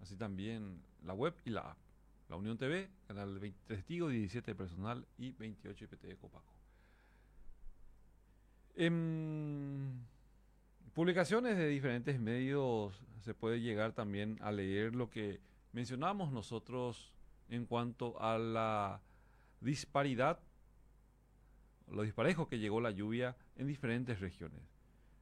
Así 0.00 0.16
también 0.16 0.82
la 1.04 1.14
web 1.14 1.34
y 1.44 1.50
la 1.50 1.60
app. 1.72 1.78
La 2.28 2.36
Unión 2.36 2.58
TV, 2.58 2.90
canal 3.06 3.38
23 3.38 3.84
Tigo, 3.84 4.08
17 4.08 4.54
personal 4.54 5.06
y 5.16 5.32
28 5.32 5.84
IPT 5.84 6.02
de 6.02 6.16
Copaco. 6.16 6.52
Em, 8.74 10.04
publicaciones 10.92 11.56
de 11.56 11.68
diferentes 11.68 12.20
medios 12.20 13.02
se 13.22 13.34
puede 13.34 13.60
llegar 13.60 13.92
también 13.92 14.38
a 14.40 14.52
leer 14.52 14.94
lo 14.94 15.10
que 15.10 15.40
mencionamos 15.72 16.30
nosotros 16.30 17.12
en 17.48 17.66
cuanto 17.66 18.20
a 18.22 18.38
la 18.38 19.00
disparidad, 19.60 20.38
lo 21.90 22.02
disparejo 22.02 22.48
que 22.48 22.58
llegó 22.58 22.80
la 22.80 22.90
lluvia 22.90 23.36
en 23.56 23.66
diferentes 23.66 24.20
regiones. 24.20 24.60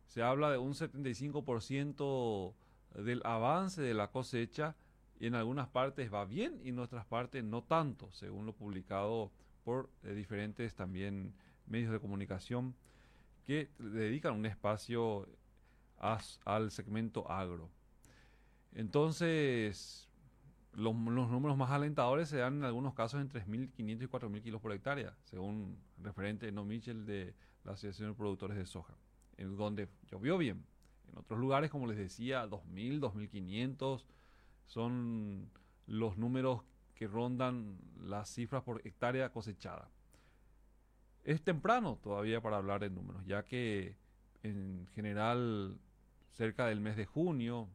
Se 0.06 0.22
habla 0.22 0.50
de 0.50 0.58
un 0.58 0.74
75% 0.74 2.54
del 2.94 3.20
avance 3.24 3.82
de 3.82 3.94
la 3.94 4.10
cosecha 4.10 4.76
y 5.18 5.26
en 5.26 5.34
algunas 5.34 5.68
partes 5.68 6.12
va 6.12 6.24
bien 6.24 6.60
y 6.62 6.70
en 6.70 6.78
otras 6.78 7.06
partes 7.06 7.42
no 7.44 7.62
tanto, 7.62 8.10
según 8.12 8.46
lo 8.46 8.52
publicado 8.52 9.32
por 9.64 9.90
eh, 10.04 10.14
diferentes 10.14 10.74
también 10.74 11.34
medios 11.66 11.92
de 11.92 12.00
comunicación 12.00 12.74
que 13.44 13.70
dedican 13.78 14.34
un 14.34 14.46
espacio 14.46 15.28
al 15.98 16.70
segmento 16.70 17.30
agro. 17.30 17.70
Entonces, 18.74 20.05
los, 20.76 20.94
números 20.94 21.56
más 21.56 21.70
alentadores 21.70 22.28
se 22.28 22.36
dan 22.36 22.58
en 22.58 22.64
algunos 22.64 22.94
casos 22.94 23.20
en 23.20 23.30
3.500 23.30 23.72
y 23.78 24.06
4.000 24.06 24.42
kilos 24.42 24.60
por 24.60 24.72
hectárea, 24.72 25.16
según 25.24 25.78
referente 26.02 26.52
No 26.52 26.64
Mitchell 26.64 27.06
de 27.06 27.34
la 27.64 27.72
Asociación 27.72 28.10
de 28.10 28.14
Productores 28.14 28.58
de 28.58 28.66
Soja, 28.66 28.94
en 29.38 29.56
donde 29.56 29.88
llovió 30.10 30.36
bien. 30.36 30.64
En 31.10 31.18
otros 31.18 31.40
lugares, 31.40 31.70
como 31.70 31.86
les 31.86 31.96
decía, 31.96 32.46
2.000, 32.46 33.00
2.500 33.00 34.04
son 34.66 35.48
los 35.86 36.18
números 36.18 36.60
que 36.94 37.06
rondan 37.06 37.78
las 37.98 38.28
cifras 38.28 38.62
por 38.62 38.86
hectárea 38.86 39.30
cosechada. 39.30 39.88
Es 41.24 41.42
temprano 41.42 41.98
todavía 42.02 42.42
para 42.42 42.58
hablar 42.58 42.80
de 42.80 42.90
números, 42.90 43.24
ya 43.24 43.44
que 43.44 43.96
en 44.42 44.86
general 44.94 45.78
cerca 46.32 46.66
del 46.66 46.80
mes 46.80 46.96
de 46.96 47.06
junio, 47.06 47.68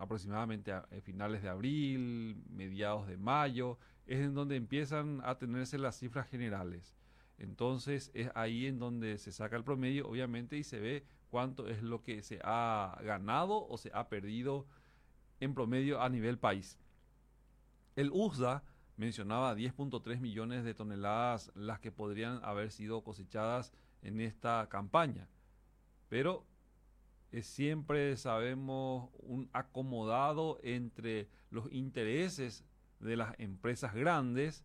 aproximadamente 0.00 0.72
a, 0.72 0.86
finales 1.02 1.42
de 1.42 1.50
abril, 1.50 2.42
mediados 2.48 3.06
de 3.06 3.18
mayo, 3.18 3.78
es 4.06 4.18
en 4.18 4.34
donde 4.34 4.56
empiezan 4.56 5.20
a 5.24 5.36
tenerse 5.36 5.78
las 5.78 5.98
cifras 5.98 6.26
generales. 6.28 6.96
Entonces 7.38 8.10
es 8.14 8.30
ahí 8.34 8.66
en 8.66 8.78
donde 8.78 9.18
se 9.18 9.30
saca 9.30 9.56
el 9.56 9.64
promedio, 9.64 10.08
obviamente, 10.08 10.56
y 10.56 10.64
se 10.64 10.80
ve 10.80 11.04
cuánto 11.28 11.68
es 11.68 11.82
lo 11.82 12.02
que 12.02 12.22
se 12.22 12.40
ha 12.42 12.98
ganado 13.04 13.68
o 13.68 13.76
se 13.78 13.90
ha 13.94 14.08
perdido 14.08 14.66
en 15.38 15.54
promedio 15.54 16.00
a 16.00 16.08
nivel 16.08 16.38
país. 16.38 16.78
El 17.94 18.10
USDA 18.12 18.62
mencionaba 18.96 19.54
10.3 19.54 20.18
millones 20.18 20.64
de 20.64 20.74
toneladas 20.74 21.52
las 21.54 21.78
que 21.78 21.92
podrían 21.92 22.42
haber 22.42 22.70
sido 22.70 23.02
cosechadas 23.02 23.72
en 24.02 24.20
esta 24.20 24.66
campaña. 24.70 25.28
Pero 26.08 26.46
es 27.30 27.46
siempre 27.46 28.16
sabemos 28.16 29.10
un 29.18 29.48
acomodado 29.52 30.58
entre 30.62 31.28
los 31.50 31.70
intereses 31.72 32.64
de 32.98 33.16
las 33.16 33.38
empresas 33.38 33.94
grandes 33.94 34.64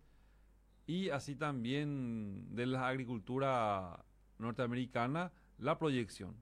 y 0.88 1.09
así 1.09 1.36
también 1.36 2.55
de 2.55 2.66
la 2.66 2.88
agricultura 2.88 4.05
norteamericana 4.38 5.32
la 5.57 5.78
proyección. 5.78 6.36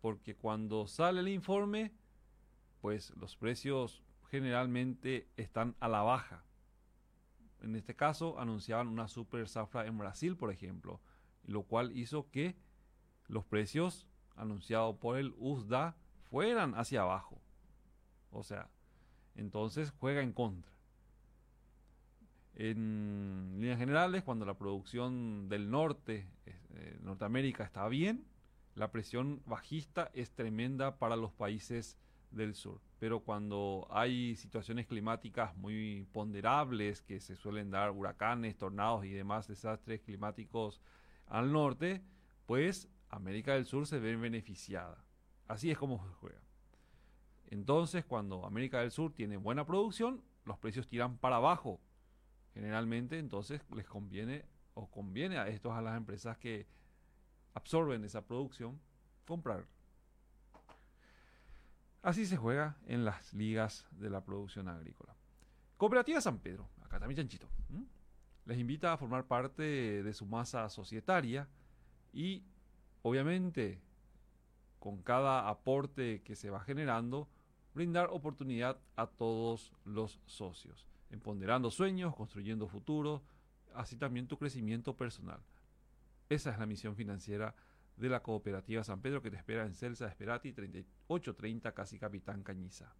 Porque 0.00 0.34
cuando 0.34 0.86
sale 0.86 1.20
el 1.20 1.28
informe, 1.28 1.92
pues 2.80 3.10
los 3.16 3.36
precios 3.36 4.02
generalmente 4.30 5.28
están 5.36 5.76
a 5.80 5.88
la 5.88 6.02
baja. 6.02 6.44
En 7.62 7.76
este 7.76 7.94
caso 7.94 8.38
anunciaban 8.38 8.88
una 8.88 9.08
super 9.08 9.46
zafra 9.48 9.86
en 9.86 9.98
Brasil, 9.98 10.36
por 10.36 10.50
ejemplo, 10.50 11.00
lo 11.44 11.64
cual 11.64 11.96
hizo 11.96 12.30
que 12.30 12.56
los 13.26 13.44
precios 13.44 14.06
anunciados 14.40 14.96
por 14.96 15.18
el 15.18 15.34
USDA 15.38 15.94
fueran 16.30 16.74
hacia 16.74 17.02
abajo. 17.02 17.40
O 18.30 18.42
sea, 18.42 18.68
entonces 19.34 19.92
juega 19.98 20.22
en 20.22 20.32
contra. 20.32 20.70
En 22.54 23.54
líneas 23.58 23.78
generales, 23.78 24.22
cuando 24.22 24.44
la 24.44 24.54
producción 24.54 25.48
del 25.48 25.70
norte, 25.70 26.26
eh, 26.46 26.98
Norteamérica, 27.02 27.64
está 27.64 27.88
bien, 27.88 28.24
la 28.74 28.90
presión 28.90 29.42
bajista 29.46 30.10
es 30.14 30.30
tremenda 30.30 30.98
para 30.98 31.16
los 31.16 31.32
países 31.32 31.96
del 32.30 32.54
sur. 32.54 32.80
Pero 32.98 33.20
cuando 33.20 33.88
hay 33.90 34.36
situaciones 34.36 34.86
climáticas 34.86 35.56
muy 35.56 36.06
ponderables, 36.12 37.02
que 37.02 37.20
se 37.20 37.34
suelen 37.34 37.70
dar 37.70 37.90
huracanes, 37.90 38.56
tornados 38.56 39.04
y 39.04 39.10
demás 39.10 39.48
desastres 39.48 40.02
climáticos 40.02 40.80
al 41.26 41.52
norte, 41.52 42.02
pues 42.46 42.88
América 43.10 43.54
del 43.54 43.66
Sur 43.66 43.86
se 43.86 43.98
ve 43.98 44.16
beneficiada. 44.16 45.04
Así 45.48 45.70
es 45.70 45.78
como 45.78 46.06
se 46.06 46.14
juega. 46.14 46.40
Entonces, 47.48 48.04
cuando 48.04 48.46
América 48.46 48.80
del 48.80 48.92
Sur 48.92 49.12
tiene 49.12 49.36
buena 49.36 49.66
producción, 49.66 50.22
los 50.44 50.58
precios 50.58 50.88
tiran 50.88 51.18
para 51.18 51.36
abajo. 51.36 51.80
Generalmente, 52.54 53.18
entonces 53.18 53.60
les 53.74 53.86
conviene 53.86 54.44
o 54.74 54.88
conviene 54.88 55.38
a 55.38 55.48
estos 55.48 55.72
a 55.72 55.82
las 55.82 55.96
empresas 55.96 56.38
que 56.38 56.66
absorben 57.54 58.04
esa 58.04 58.24
producción 58.24 58.80
comprar. 59.26 59.66
Así 62.02 62.24
se 62.24 62.36
juega 62.36 62.76
en 62.86 63.04
las 63.04 63.32
ligas 63.34 63.86
de 63.90 64.08
la 64.08 64.24
producción 64.24 64.68
agrícola. 64.68 65.14
Cooperativa 65.76 66.20
San 66.20 66.38
Pedro, 66.38 66.68
acá 66.82 66.98
también 66.98 67.18
chanchito, 67.18 67.48
les 68.46 68.58
invita 68.58 68.92
a 68.92 68.96
formar 68.96 69.26
parte 69.26 70.02
de 70.02 70.12
su 70.12 70.24
masa 70.26 70.68
societaria 70.68 71.48
y 72.12 72.44
obviamente 73.02 73.80
con 74.78 75.02
cada 75.02 75.48
aporte 75.48 76.22
que 76.22 76.36
se 76.36 76.50
va 76.50 76.60
generando, 76.60 77.28
brindar 77.74 78.08
oportunidad 78.10 78.78
a 78.96 79.06
todos 79.06 79.72
los 79.84 80.20
socios, 80.26 80.86
empoderando 81.10 81.70
sueños, 81.70 82.16
construyendo 82.16 82.66
futuro, 82.66 83.22
así 83.74 83.96
también 83.96 84.26
tu 84.26 84.38
crecimiento 84.38 84.96
personal. 84.96 85.40
Esa 86.28 86.50
es 86.50 86.58
la 86.58 86.66
misión 86.66 86.96
financiera 86.96 87.54
de 87.96 88.08
la 88.08 88.22
Cooperativa 88.22 88.82
San 88.82 89.02
Pedro 89.02 89.20
que 89.20 89.30
te 89.30 89.36
espera 89.36 89.66
en 89.66 89.74
Celsa 89.74 90.08
Esperati 90.08 90.52
3830 90.52 91.72
Casi 91.72 91.98
Capitán 91.98 92.42
Cañiza. 92.42 92.94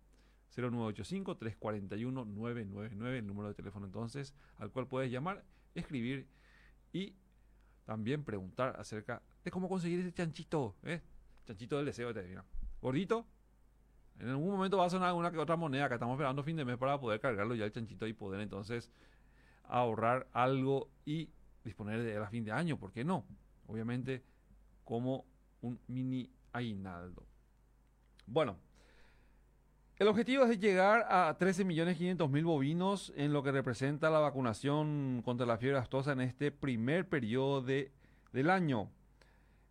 0985-341-999, 0.57 3.16
el 3.16 3.26
número 3.26 3.48
de 3.48 3.55
teléfono 3.55 3.86
entonces 3.86 4.34
al 4.59 4.70
cual 4.70 4.86
puedes 4.86 5.11
llamar, 5.11 5.42
escribir 5.74 6.28
y 6.92 7.14
también 7.84 8.24
preguntar 8.24 8.76
acerca 8.78 9.22
de 9.45 9.51
cómo 9.51 9.68
conseguir 9.68 10.01
ese 10.01 10.12
chanchito, 10.12 10.76
¿eh? 10.82 11.01
chanchito 11.47 11.76
del 11.76 11.86
deseo 11.86 12.12
de 12.12 12.22
te 12.22 12.38
Gordito, 12.80 13.26
en 14.18 14.28
algún 14.28 14.51
momento 14.51 14.76
va 14.76 14.86
a 14.86 14.91
sonar 14.91 15.09
alguna 15.09 15.30
que 15.30 15.38
otra 15.38 15.57
moneda 15.57 15.88
que 15.88 15.95
estamos 15.95 16.14
esperando 16.14 16.43
fin 16.43 16.57
de 16.57 16.64
mes 16.64 16.76
para 16.76 16.99
poder 17.01 17.20
cargarlo 17.20 17.55
ya 17.55 17.64
el 17.64 17.72
chanchito 17.72 18.07
y 18.07 18.12
poder 18.12 18.41
entonces 18.41 18.91
ahorrar 19.64 20.26
algo 20.32 20.88
y 21.05 21.30
disponer 21.64 22.03
de 22.03 22.16
él 22.16 22.22
a 22.22 22.28
fin 22.28 22.45
de 22.45 22.53
año, 22.53 22.78
¿por 22.78 22.93
qué 22.93 23.05
no? 23.05 23.24
Obviamente 23.66 24.22
como 24.84 25.24
un 25.62 25.78
mini 25.86 26.28
aguinaldo. 26.53 27.24
Bueno, 28.26 28.59
el 30.01 30.09
objetivo 30.09 30.45
es 30.45 30.59
llegar 30.59 31.07
a 31.11 31.36
13.500.000 31.38 32.45
bovinos 32.45 33.12
en 33.16 33.32
lo 33.32 33.43
que 33.43 33.53
representa 33.53 34.09
la 34.09 34.18
vacunación 34.18 35.20
contra 35.24 35.47
la 35.47 35.59
fiebre 35.59 35.78
aftosa 35.78 36.12
en 36.12 36.22
este 36.22 36.51
primer 36.51 37.09
periodo 37.09 37.61
de, 37.61 37.93
del 38.32 38.49
año. 38.49 38.91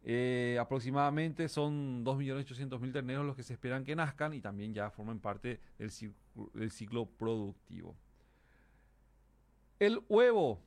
Eh, 0.04 0.58
aproximadamente 0.60 1.50
son 1.50 2.06
2.800.000 2.06 2.94
terneros 2.94 3.26
los 3.26 3.36
que 3.36 3.44
se 3.44 3.54
esperan 3.54 3.84
que 3.84 3.96
nazcan 3.96 4.34
y 4.34 4.42
también 4.42 4.74
ya 4.74 4.90
formen 4.90 5.20
parte 5.20 5.60
del 5.78 6.72
ciclo 6.72 7.06
productivo. 7.06 7.96
El 9.80 10.02
huevo 10.08 10.62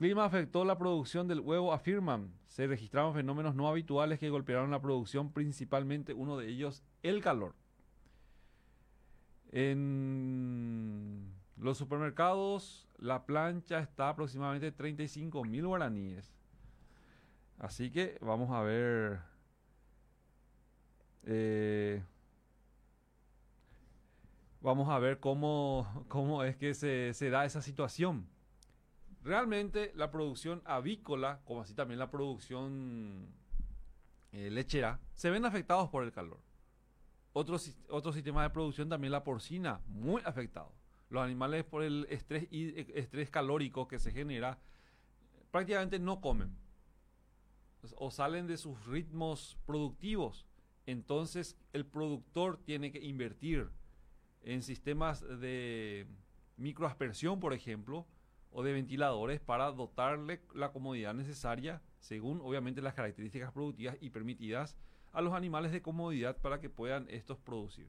Clima 0.00 0.24
afectó 0.24 0.64
la 0.64 0.78
producción 0.78 1.28
del 1.28 1.40
huevo, 1.40 1.74
afirman. 1.74 2.32
Se 2.46 2.66
registraron 2.66 3.12
fenómenos 3.12 3.54
no 3.54 3.68
habituales 3.68 4.18
que 4.18 4.30
golpearon 4.30 4.70
la 4.70 4.80
producción, 4.80 5.30
principalmente 5.30 6.14
uno 6.14 6.38
de 6.38 6.48
ellos, 6.48 6.82
el 7.02 7.20
calor. 7.20 7.54
En 9.52 11.34
los 11.58 11.76
supermercados, 11.76 12.88
la 12.96 13.26
plancha 13.26 13.78
está 13.80 14.08
aproximadamente 14.08 14.72
35 14.72 15.44
mil 15.44 15.66
guaraníes. 15.66 16.32
Así 17.60 17.90
que 17.90 18.16
vamos 18.22 18.50
a 18.50 18.62
ver. 18.62 19.20
Eh, 21.24 22.02
vamos 24.62 24.88
a 24.88 24.98
ver 24.98 25.20
cómo, 25.20 26.06
cómo 26.08 26.42
es 26.42 26.56
que 26.56 26.72
se, 26.72 27.30
da 27.30 27.44
esa 27.44 27.60
situación 27.60 28.26
realmente 29.22 29.92
la 29.94 30.10
producción 30.10 30.62
avícola, 30.64 31.42
como 31.44 31.60
así 31.60 31.74
también 31.74 31.98
la 31.98 32.10
producción 32.10 33.28
eh, 34.32 34.48
lechera, 34.50 34.98
se 35.12 35.28
ven 35.28 35.44
afectados 35.44 35.90
por 35.90 36.02
el 36.04 36.12
calor. 36.12 36.40
Otro, 37.34 37.58
otro 37.90 38.14
sistema 38.14 38.42
de 38.42 38.48
producción 38.48 38.88
también 38.88 39.12
la 39.12 39.22
porcina, 39.22 39.82
muy 39.86 40.22
afectado. 40.24 40.72
Los 41.10 41.22
animales 41.22 41.64
por 41.64 41.82
el 41.82 42.06
estrés, 42.08 42.48
estrés 42.50 43.28
calórico 43.28 43.86
que 43.86 43.98
se 43.98 44.10
genera, 44.10 44.58
prácticamente 45.50 45.98
no 45.98 46.22
comen 46.22 46.56
o 47.96 48.10
salen 48.10 48.46
de 48.46 48.56
sus 48.56 48.86
ritmos 48.86 49.58
productivos 49.66 50.46
entonces 50.90 51.56
el 51.72 51.86
productor 51.86 52.58
tiene 52.64 52.90
que 52.90 53.00
invertir 53.00 53.70
en 54.42 54.62
sistemas 54.62 55.20
de 55.40 56.06
microaspersión, 56.56 57.38
por 57.38 57.52
ejemplo, 57.52 58.06
o 58.50 58.64
de 58.64 58.72
ventiladores 58.72 59.40
para 59.40 59.70
dotarle 59.70 60.42
la 60.52 60.72
comodidad 60.72 61.14
necesaria, 61.14 61.80
según 62.00 62.40
obviamente 62.40 62.82
las 62.82 62.94
características 62.94 63.52
productivas 63.52 63.96
y 64.00 64.10
permitidas 64.10 64.76
a 65.12 65.20
los 65.20 65.34
animales 65.34 65.70
de 65.70 65.82
comodidad 65.82 66.36
para 66.38 66.60
que 66.60 66.68
puedan 66.68 67.08
estos 67.08 67.38
producir. 67.38 67.88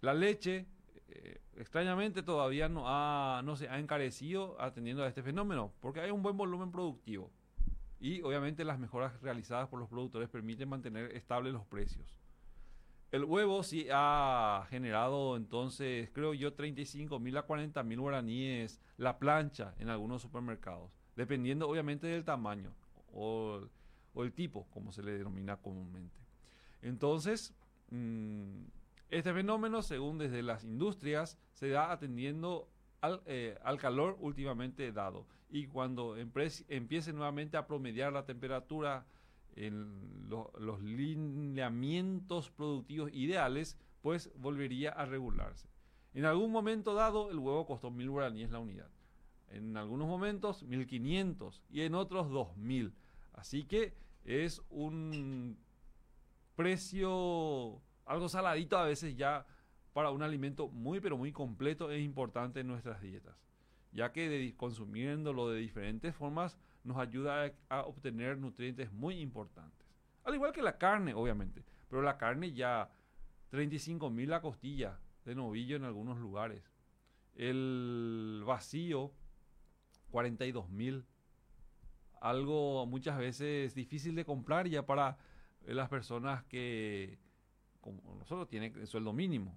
La 0.00 0.14
leche, 0.14 0.66
eh, 1.08 1.40
extrañamente, 1.56 2.22
todavía 2.22 2.68
no, 2.68 2.84
ha, 2.86 3.42
no 3.44 3.56
se 3.56 3.68
ha 3.68 3.80
encarecido 3.80 4.60
atendiendo 4.60 5.02
a 5.02 5.08
este 5.08 5.24
fenómeno, 5.24 5.72
porque 5.80 6.00
hay 6.00 6.10
un 6.10 6.22
buen 6.22 6.36
volumen 6.36 6.70
productivo. 6.70 7.32
Y 8.00 8.22
obviamente 8.22 8.64
las 8.64 8.78
mejoras 8.78 9.20
realizadas 9.20 9.68
por 9.68 9.78
los 9.78 9.88
productores 9.88 10.28
permiten 10.30 10.68
mantener 10.68 11.14
estables 11.14 11.52
los 11.52 11.66
precios. 11.66 12.18
El 13.12 13.24
huevo 13.24 13.62
sí 13.62 13.88
ha 13.92 14.66
generado 14.70 15.36
entonces, 15.36 16.10
creo 16.12 16.32
yo, 16.32 16.54
35 16.54 17.18
mil 17.18 17.36
a 17.36 17.42
40 17.42 17.82
mil 17.82 18.00
guaraníes 18.00 18.80
la 18.96 19.18
plancha 19.18 19.74
en 19.78 19.88
algunos 19.88 20.22
supermercados, 20.22 20.92
dependiendo 21.16 21.68
obviamente 21.68 22.06
del 22.06 22.24
tamaño 22.24 22.72
o, 23.12 23.60
el 24.14 24.32
tipo, 24.32 24.66
como 24.70 24.92
se 24.92 25.02
le 25.02 25.12
denomina 25.12 25.56
comúnmente. 25.56 26.20
Entonces, 26.82 27.52
mm, 27.90 28.62
este 29.10 29.34
fenómeno, 29.34 29.82
según 29.82 30.18
desde 30.18 30.42
las 30.42 30.62
industrias, 30.62 31.36
se 31.52 31.68
da 31.68 31.90
atendiendo 31.90 32.68
al, 33.00 33.22
eh, 33.26 33.58
calor 33.78 34.16
últimamente 34.20 34.92
dado. 34.92 35.26
Y 35.50 35.66
cuando 35.66 36.16
empiece 36.16 37.12
nuevamente 37.12 37.56
a 37.56 37.66
promediar 37.66 38.12
la 38.12 38.24
temperatura 38.24 39.06
en 39.56 40.28
los 40.28 40.80
lineamientos 40.82 42.50
productivos 42.50 43.10
ideales, 43.12 43.76
pues 44.00 44.30
volvería 44.36 44.90
a 44.90 45.06
regularse. 45.06 45.68
En 46.14 46.24
algún 46.24 46.52
momento 46.52 46.94
dado, 46.94 47.30
el 47.30 47.38
huevo 47.38 47.66
costó 47.66 47.90
mil 47.90 48.10
guaraníes 48.10 48.50
la 48.50 48.58
unidad. 48.58 48.90
En 49.48 49.76
algunos 49.76 50.06
momentos, 50.06 50.62
1500 50.62 51.62
y 51.70 51.82
en 51.82 51.94
otros 51.94 52.30
2000. 52.30 52.92
Así 53.32 53.64
que 53.64 53.94
es 54.24 54.62
un 54.70 55.58
precio 56.54 57.80
algo 58.10 58.28
saladito 58.28 58.76
a 58.76 58.84
veces 58.84 59.16
ya 59.16 59.46
para 59.92 60.10
un 60.10 60.22
alimento 60.22 60.68
muy 60.68 61.00
pero 61.00 61.16
muy 61.16 61.32
completo 61.32 61.90
e 61.90 62.00
importante 62.00 62.60
en 62.60 62.68
nuestras 62.68 63.00
dietas, 63.00 63.36
ya 63.92 64.12
que 64.12 64.54
consumiéndolo 64.56 65.50
de 65.50 65.58
diferentes 65.58 66.14
formas 66.14 66.58
nos 66.84 66.96
ayuda 66.98 67.52
a, 67.68 67.82
obtener 67.82 68.38
nutrientes 68.38 68.92
muy 68.92 69.20
importantes. 69.20 69.86
Al 70.24 70.34
igual 70.34 70.52
que 70.52 70.62
la 70.62 70.78
carne, 70.78 71.14
obviamente. 71.14 71.64
Pero 71.88 72.02
la 72.02 72.16
carne 72.16 72.52
ya 72.52 72.90
35 73.50 74.10
mil 74.10 74.30
la 74.30 74.40
costilla 74.40 74.98
de 75.24 75.34
novillo 75.34 75.76
en 75.76 75.84
algunos 75.84 76.18
lugares. 76.18 76.62
El 77.34 78.42
vacío 78.46 79.12
42 80.10 80.70
mil. 80.70 81.04
Algo 82.20 82.86
muchas 82.86 83.18
veces 83.18 83.74
difícil 83.74 84.14
de 84.14 84.24
comprar 84.24 84.68
ya 84.68 84.84
para 84.84 85.18
las 85.66 85.88
personas 85.88 86.44
que, 86.44 87.18
como 87.80 88.14
nosotros, 88.16 88.48
tienen 88.48 88.76
el 88.76 88.86
sueldo 88.86 89.12
mínimo. 89.12 89.56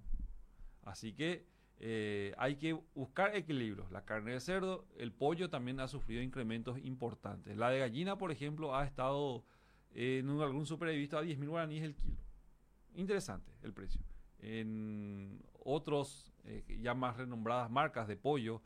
Así 0.83 1.13
que 1.13 1.45
eh, 1.79 2.33
hay 2.37 2.55
que 2.55 2.73
buscar 2.95 3.35
equilibrios. 3.35 3.91
La 3.91 4.05
carne 4.05 4.33
de 4.33 4.39
cerdo, 4.39 4.85
el 4.97 5.11
pollo 5.11 5.49
también 5.49 5.79
ha 5.79 5.87
sufrido 5.87 6.21
incrementos 6.21 6.77
importantes. 6.79 7.57
La 7.57 7.69
de 7.69 7.79
gallina, 7.79 8.17
por 8.17 8.31
ejemplo, 8.31 8.75
ha 8.75 8.85
estado 8.85 9.43
en 9.93 10.29
algún 10.41 10.65
super 10.65 10.89
he 10.89 10.97
visto 10.97 11.17
a 11.17 11.21
10 11.21 11.37
mil 11.37 11.49
guaraníes 11.49 11.83
el 11.83 11.95
kilo. 11.95 12.17
Interesante 12.95 13.51
el 13.61 13.73
precio. 13.73 14.01
En 14.39 15.41
otros, 15.63 16.33
eh, 16.45 16.63
ya 16.81 16.93
más 16.93 17.17
renombradas 17.17 17.69
marcas 17.69 18.07
de 18.07 18.17
pollo, 18.17 18.61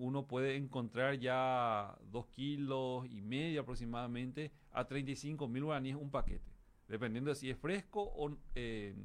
uno 0.00 0.26
puede 0.26 0.56
encontrar 0.56 1.20
ya 1.20 1.96
2 2.10 2.26
kilos 2.28 3.06
y 3.08 3.20
medio 3.20 3.60
aproximadamente 3.60 4.50
a 4.72 4.84
35 4.84 5.46
mil 5.46 5.64
guaraníes 5.64 5.96
un 5.96 6.10
paquete, 6.10 6.50
dependiendo 6.88 7.30
de 7.30 7.36
si 7.36 7.48
es 7.48 7.56
fresco 7.56 8.02
o 8.02 8.36
eh, 8.56 8.96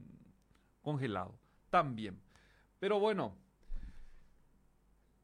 congelado. 0.82 1.38
También. 1.70 2.20
Pero 2.80 2.99
bueno. 2.99 3.36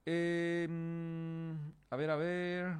Em, 0.05 1.55
a 1.89 1.95
ver, 1.95 2.09
a 2.09 2.15
ver. 2.15 2.73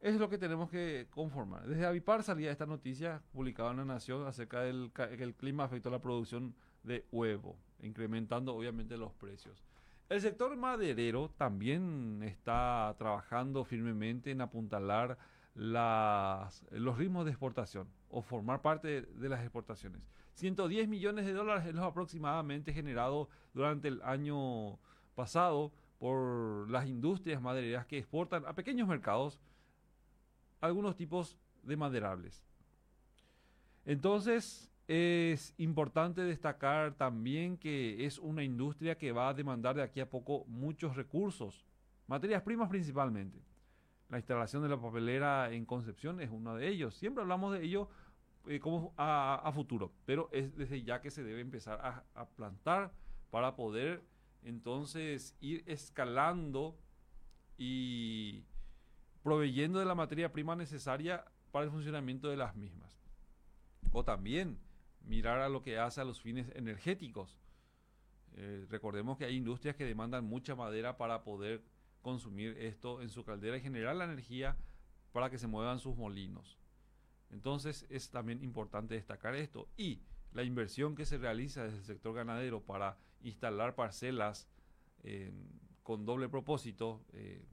Es 0.00 0.16
lo 0.16 0.28
que 0.28 0.38
tenemos 0.38 0.68
que 0.68 1.06
conformar. 1.10 1.66
Desde 1.66 1.86
Avipar 1.86 2.24
salía 2.24 2.50
esta 2.50 2.66
noticia 2.66 3.22
publicada 3.32 3.70
en 3.70 3.76
La 3.76 3.84
Nación 3.84 4.26
acerca 4.26 4.62
del 4.62 4.90
que 4.92 5.22
el 5.22 5.34
clima 5.34 5.64
afectó 5.64 5.90
la 5.90 6.00
producción 6.00 6.56
de 6.82 7.06
huevo, 7.12 7.56
incrementando 7.80 8.54
obviamente 8.54 8.96
los 8.96 9.12
precios. 9.12 9.62
El 10.08 10.20
sector 10.20 10.54
maderero 10.56 11.30
también 11.38 12.20
está 12.24 12.94
trabajando 12.98 13.64
firmemente 13.64 14.30
en 14.30 14.40
apuntalar 14.40 15.16
los 15.54 16.96
ritmos 16.96 17.24
de 17.24 17.30
exportación 17.30 17.88
o 18.08 18.22
formar 18.22 18.62
parte 18.62 19.02
de 19.02 19.28
las 19.28 19.40
exportaciones. 19.42 20.02
110 20.34 20.88
millones 20.88 21.26
de 21.26 21.32
dólares 21.32 21.66
es 21.66 21.74
lo 21.74 21.84
aproximadamente 21.84 22.72
generado 22.72 23.28
durante 23.52 23.88
el 23.88 24.00
año 24.02 24.78
pasado 25.14 25.72
por 25.98 26.70
las 26.70 26.86
industrias 26.86 27.40
madereras 27.40 27.86
que 27.86 27.98
exportan 27.98 28.44
a 28.46 28.54
pequeños 28.54 28.88
mercados 28.88 29.38
algunos 30.60 30.96
tipos 30.96 31.36
de 31.62 31.76
maderables. 31.76 32.42
Entonces, 33.84 34.70
es 34.88 35.54
importante 35.58 36.22
destacar 36.22 36.94
también 36.94 37.56
que 37.56 38.04
es 38.04 38.18
una 38.18 38.42
industria 38.42 38.96
que 38.96 39.12
va 39.12 39.28
a 39.28 39.34
demandar 39.34 39.76
de 39.76 39.82
aquí 39.82 40.00
a 40.00 40.10
poco 40.10 40.44
muchos 40.46 40.96
recursos, 40.96 41.64
materias 42.06 42.42
primas 42.42 42.68
principalmente. 42.68 43.38
La 44.12 44.18
instalación 44.18 44.62
de 44.62 44.68
la 44.68 44.78
papelera 44.78 45.50
en 45.52 45.64
Concepción 45.64 46.20
es 46.20 46.28
uno 46.30 46.54
de 46.54 46.68
ellos. 46.68 46.94
Siempre 46.94 47.22
hablamos 47.22 47.54
de 47.54 47.64
ello 47.64 47.88
eh, 48.46 48.60
como 48.60 48.92
a, 48.98 49.50
futuro, 49.54 49.90
pero 50.04 50.28
es 50.32 50.54
desde 50.54 50.82
ya 50.82 51.00
que 51.00 51.10
se 51.10 51.24
debe 51.24 51.40
empezar 51.40 52.04
a, 52.14 52.26
plantar 52.36 52.92
para 53.30 53.56
poder 53.56 54.02
entonces 54.42 55.34
ir 55.40 55.64
escalando 55.66 56.78
y 57.56 58.44
proveyendo 59.22 59.78
de 59.78 59.86
la 59.86 59.94
materia 59.94 60.30
prima 60.30 60.56
necesaria 60.56 61.24
para 61.50 61.64
el 61.64 61.70
funcionamiento 61.70 62.28
de 62.28 62.36
las 62.36 62.54
mismas. 62.54 63.00
O 63.92 64.04
también 64.04 64.58
mirar 65.06 65.40
a 65.40 65.48
lo 65.48 65.62
que 65.62 65.78
hace 65.78 66.02
a 66.02 66.04
los 66.04 66.20
fines 66.20 66.50
energéticos. 66.54 67.38
Eh, 68.34 68.66
recordemos 68.68 69.16
que 69.16 69.24
hay 69.24 69.36
industrias 69.36 69.74
que 69.74 69.86
demandan 69.86 70.26
mucha 70.26 70.54
madera 70.54 70.98
para 70.98 71.24
poder 71.24 71.62
consumir 72.02 72.56
esto 72.58 73.00
en 73.00 73.08
su 73.08 73.24
caldera 73.24 73.56
y 73.56 73.60
generar 73.60 73.96
la 73.96 74.04
energía 74.04 74.56
para 75.12 75.30
que 75.30 75.38
se 75.38 75.46
muevan 75.46 75.78
sus 75.78 75.96
molinos. 75.96 76.58
Entonces 77.30 77.86
es 77.88 78.10
también 78.10 78.42
importante 78.42 78.94
destacar 78.94 79.34
esto. 79.34 79.68
Y 79.76 80.02
la 80.32 80.42
inversión 80.42 80.94
que 80.94 81.06
se 81.06 81.18
realiza 81.18 81.64
desde 81.64 81.78
el 81.78 81.84
sector 81.84 82.14
ganadero 82.14 82.62
para 82.62 82.98
instalar 83.22 83.74
parcelas 83.74 84.48
con 85.82 86.04
doble 86.04 86.28
propósito, 86.28 87.04
eh, 87.12 87.44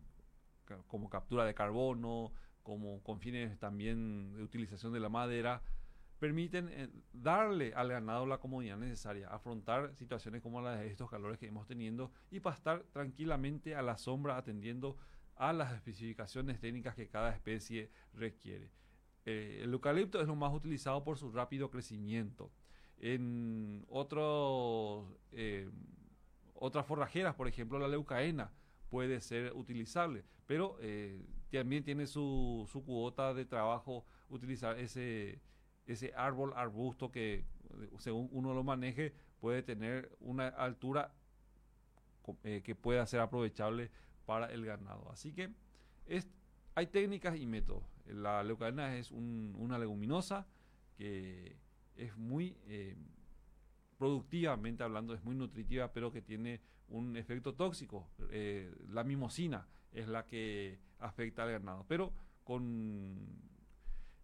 como 0.88 1.10
captura 1.10 1.46
de 1.46 1.56
carbono, 1.56 2.32
como 2.62 3.02
con 3.02 3.20
fines 3.20 3.58
también 3.58 4.34
de 4.34 4.44
utilización 4.44 4.94
de 4.94 5.00
la 5.00 5.10
madera, 5.10 5.64
permiten 6.20 6.70
eh, 6.70 6.90
darle 7.14 7.74
al 7.74 7.90
ganado 7.90 8.26
la 8.26 8.40
comodidad 8.40 8.78
necesaria, 8.78 9.30
afrontar 9.30 9.96
situaciones 9.96 10.42
como 10.42 10.62
las 10.62 10.80
de 10.80 10.88
estos 10.88 11.10
calores 11.10 11.40
que 11.40 11.48
hemos 11.48 11.66
teniendo 11.66 12.12
y 12.30 12.42
pastar 12.42 12.84
tranquilamente 12.92 13.74
a 13.74 13.82
la 13.82 13.98
sombra 13.98 14.38
atendiendo 14.38 14.98
a 15.38 15.54
las 15.54 15.74
especificaciones 15.74 16.60
técnicas 16.60 16.96
que 16.96 17.08
cada 17.08 17.32
especie 17.32 17.90
requiere. 18.14 18.70
Eh, 19.26 19.62
el 19.64 19.72
eucalipto 19.72 20.20
es 20.22 20.28
lo 20.28 20.36
más 20.36 20.54
utilizado 20.54 21.04
por 21.04 21.18
su 21.18 21.32
rápido 21.32 21.70
crecimiento. 21.72 22.52
En 22.98 23.86
otros, 23.88 25.08
eh, 25.32 25.70
otras 26.54 26.86
forrajeras, 26.86 27.36
por 27.36 27.48
ejemplo, 27.48 27.80
la 27.80 27.88
leucaena 27.88 28.52
puede 28.90 29.22
ser 29.22 29.54
utilizable, 29.54 30.26
pero 30.46 30.78
también 31.52 31.84
tiene 31.84 32.08
su, 32.08 32.68
su, 32.70 32.84
cuota 32.84 33.34
de 33.34 33.46
trabajo 33.46 34.04
utilizar 34.30 34.78
ese, 34.80 35.40
ese 35.94 36.14
árbol, 36.16 36.54
arbusto 36.56 37.12
que 37.12 37.46
según 37.98 38.30
uno 38.32 38.54
lo 38.54 38.64
maneje 38.64 39.14
puede 39.40 39.64
tener 39.64 40.16
una 40.20 40.48
altura 40.48 41.14
que 42.44 42.76
pueda 42.76 43.06
ser 43.06 43.22
aprovechable 43.22 43.90
para 44.26 44.52
el 44.52 44.64
ganado. 44.64 45.10
Así 45.12 45.34
que 45.34 45.50
es, 46.06 46.28
hay 46.76 46.88
técnicas 46.88 47.36
y 47.38 47.48
métodos. 47.48 47.84
La 48.06 48.44
leucadena 48.44 48.96
es 48.98 49.12
una 49.12 49.80
leguminosa 49.80 50.48
que 50.96 51.56
es 51.96 52.16
muy, 52.18 52.56
eh, 52.68 52.96
productivamente 53.98 54.84
hablando, 54.84 55.14
es 55.14 55.24
muy 55.24 55.36
nutritiva, 55.36 55.92
pero 55.92 56.12
que 56.12 56.22
tiene 56.22 56.62
un 56.90 57.18
efecto 57.18 57.54
tóxico. 57.54 58.08
Eh, 58.30 58.74
la 58.90 59.04
mimosina 59.04 59.68
es 59.92 60.08
la 60.08 60.26
que 60.26 60.80
afecta 61.00 61.44
al 61.44 61.52
ganado. 61.52 61.86
Pero 61.88 62.14
con 62.44 63.49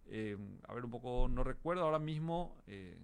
Eh, 0.08 0.38
a 0.68 0.74
ver, 0.74 0.86
un 0.86 0.92
poco, 0.92 1.28
no 1.28 1.44
recuerdo 1.44 1.84
ahora 1.84 2.00
mismo 2.00 2.56
eh, 2.68 2.98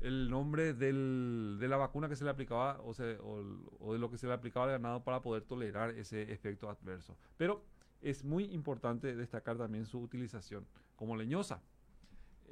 el 0.00 0.30
nombre 0.30 0.74
de 0.74 1.68
la 1.68 1.76
vacuna 1.76 2.08
que 2.08 2.16
se 2.16 2.24
le 2.24 2.30
aplicaba 2.30 2.80
o, 2.82 2.94
de 2.94 3.98
lo 3.98 4.10
que 4.10 4.18
se 4.18 4.26
le 4.26 4.32
aplicaba 4.32 4.66
al 4.66 4.72
ganado 4.72 5.02
para 5.02 5.22
poder 5.22 5.42
tolerar 5.42 5.90
ese 5.90 6.32
efecto 6.32 6.70
adverso. 6.70 7.16
Pero 7.36 7.64
es 8.00 8.24
muy 8.24 8.44
importante 8.44 9.16
destacar 9.16 9.58
también 9.58 9.86
su 9.86 10.00
utilización 10.00 10.66
como 10.94 11.16
leñosa 11.16 11.62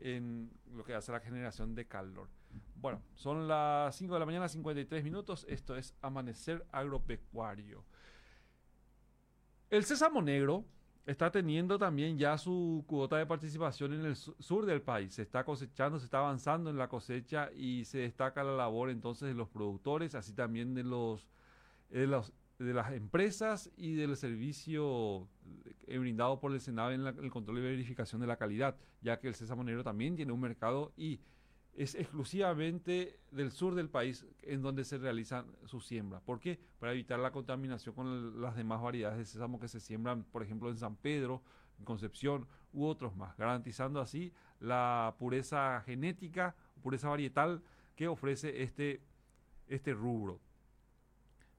en 0.00 0.50
lo 0.72 0.84
que 0.84 0.94
hace 0.94 1.12
la 1.12 1.20
generación 1.20 1.74
de 1.74 1.86
calor. 1.86 2.28
Bueno, 2.74 3.00
son 3.14 3.46
las 3.48 3.94
5 3.96 4.14
de 4.14 4.20
la 4.20 4.26
mañana, 4.26 4.48
53 4.48 5.04
minutos. 5.04 5.46
Esto 5.48 5.76
es 5.76 5.94
Amanecer 6.02 6.66
Agropecuario. 6.72 7.84
El 9.70 9.84
sésamo 9.84 10.22
negro 10.22 10.64
está 11.06 11.30
teniendo 11.30 11.78
también 11.78 12.18
ya 12.18 12.36
su 12.36 12.84
cuota 12.86 13.16
de 13.16 13.26
participación 13.26 13.92
en 13.94 14.04
el 14.04 14.16
su- 14.16 14.34
sur 14.40 14.66
del 14.66 14.82
país. 14.82 15.14
Se 15.14 15.22
está 15.22 15.44
cosechando, 15.44 15.98
se 15.98 16.04
está 16.04 16.18
avanzando 16.18 16.68
en 16.68 16.76
la 16.76 16.88
cosecha 16.88 17.50
y 17.52 17.84
se 17.84 17.98
destaca 17.98 18.42
la 18.44 18.56
labor 18.56 18.90
entonces 18.90 19.28
de 19.28 19.34
los 19.34 19.48
productores, 19.48 20.14
así 20.16 20.32
también 20.32 20.74
de 20.74 20.82
los, 20.82 21.28
de 21.90 22.06
las 22.74 22.92
empresas 22.92 23.70
y 23.76 23.94
del 23.94 24.16
servicio 24.16 25.28
eh, 25.86 25.98
brindado 25.98 26.40
por 26.40 26.52
el 26.52 26.60
Senado 26.60 26.90
en 26.90 27.04
la- 27.04 27.10
el 27.10 27.30
control 27.30 27.58
y 27.58 27.62
verificación 27.62 28.20
de 28.20 28.26
la 28.26 28.36
calidad, 28.36 28.76
ya 29.00 29.20
que 29.20 29.28
el 29.28 29.34
sésamo 29.34 29.62
negro 29.62 29.84
también 29.84 30.16
tiene 30.16 30.32
un 30.32 30.40
mercado 30.40 30.92
y 30.96 31.20
es 31.76 31.94
exclusivamente 31.94 33.18
del 33.30 33.52
sur 33.52 33.74
del 33.74 33.90
país 33.90 34.26
en 34.42 34.62
donde 34.62 34.84
se 34.84 34.96
realiza 34.96 35.44
su 35.66 35.80
siembra. 35.80 36.20
¿Por 36.20 36.40
qué? 36.40 36.58
Para 36.78 36.92
evitar 36.92 37.18
la 37.18 37.30
contaminación 37.30 37.94
con 37.94 38.40
las 38.40 38.56
demás 38.56 38.80
variedades 38.80 39.18
de 39.18 39.24
sésamo 39.26 39.60
que 39.60 39.68
se 39.68 39.80
siembran, 39.80 40.24
por 40.24 40.42
ejemplo, 40.42 40.70
en 40.70 40.78
San 40.78 40.96
Pedro, 40.96 41.42
en 41.78 41.84
Concepción 41.84 42.48
u 42.72 42.86
otros 42.86 43.14
más, 43.14 43.36
garantizando 43.36 44.00
así 44.00 44.32
la 44.58 45.14
pureza 45.18 45.82
genética, 45.84 46.56
pureza 46.82 47.10
varietal 47.10 47.62
que 47.94 48.08
ofrece 48.08 48.62
este, 48.62 49.02
este 49.68 49.92
rubro. 49.92 50.40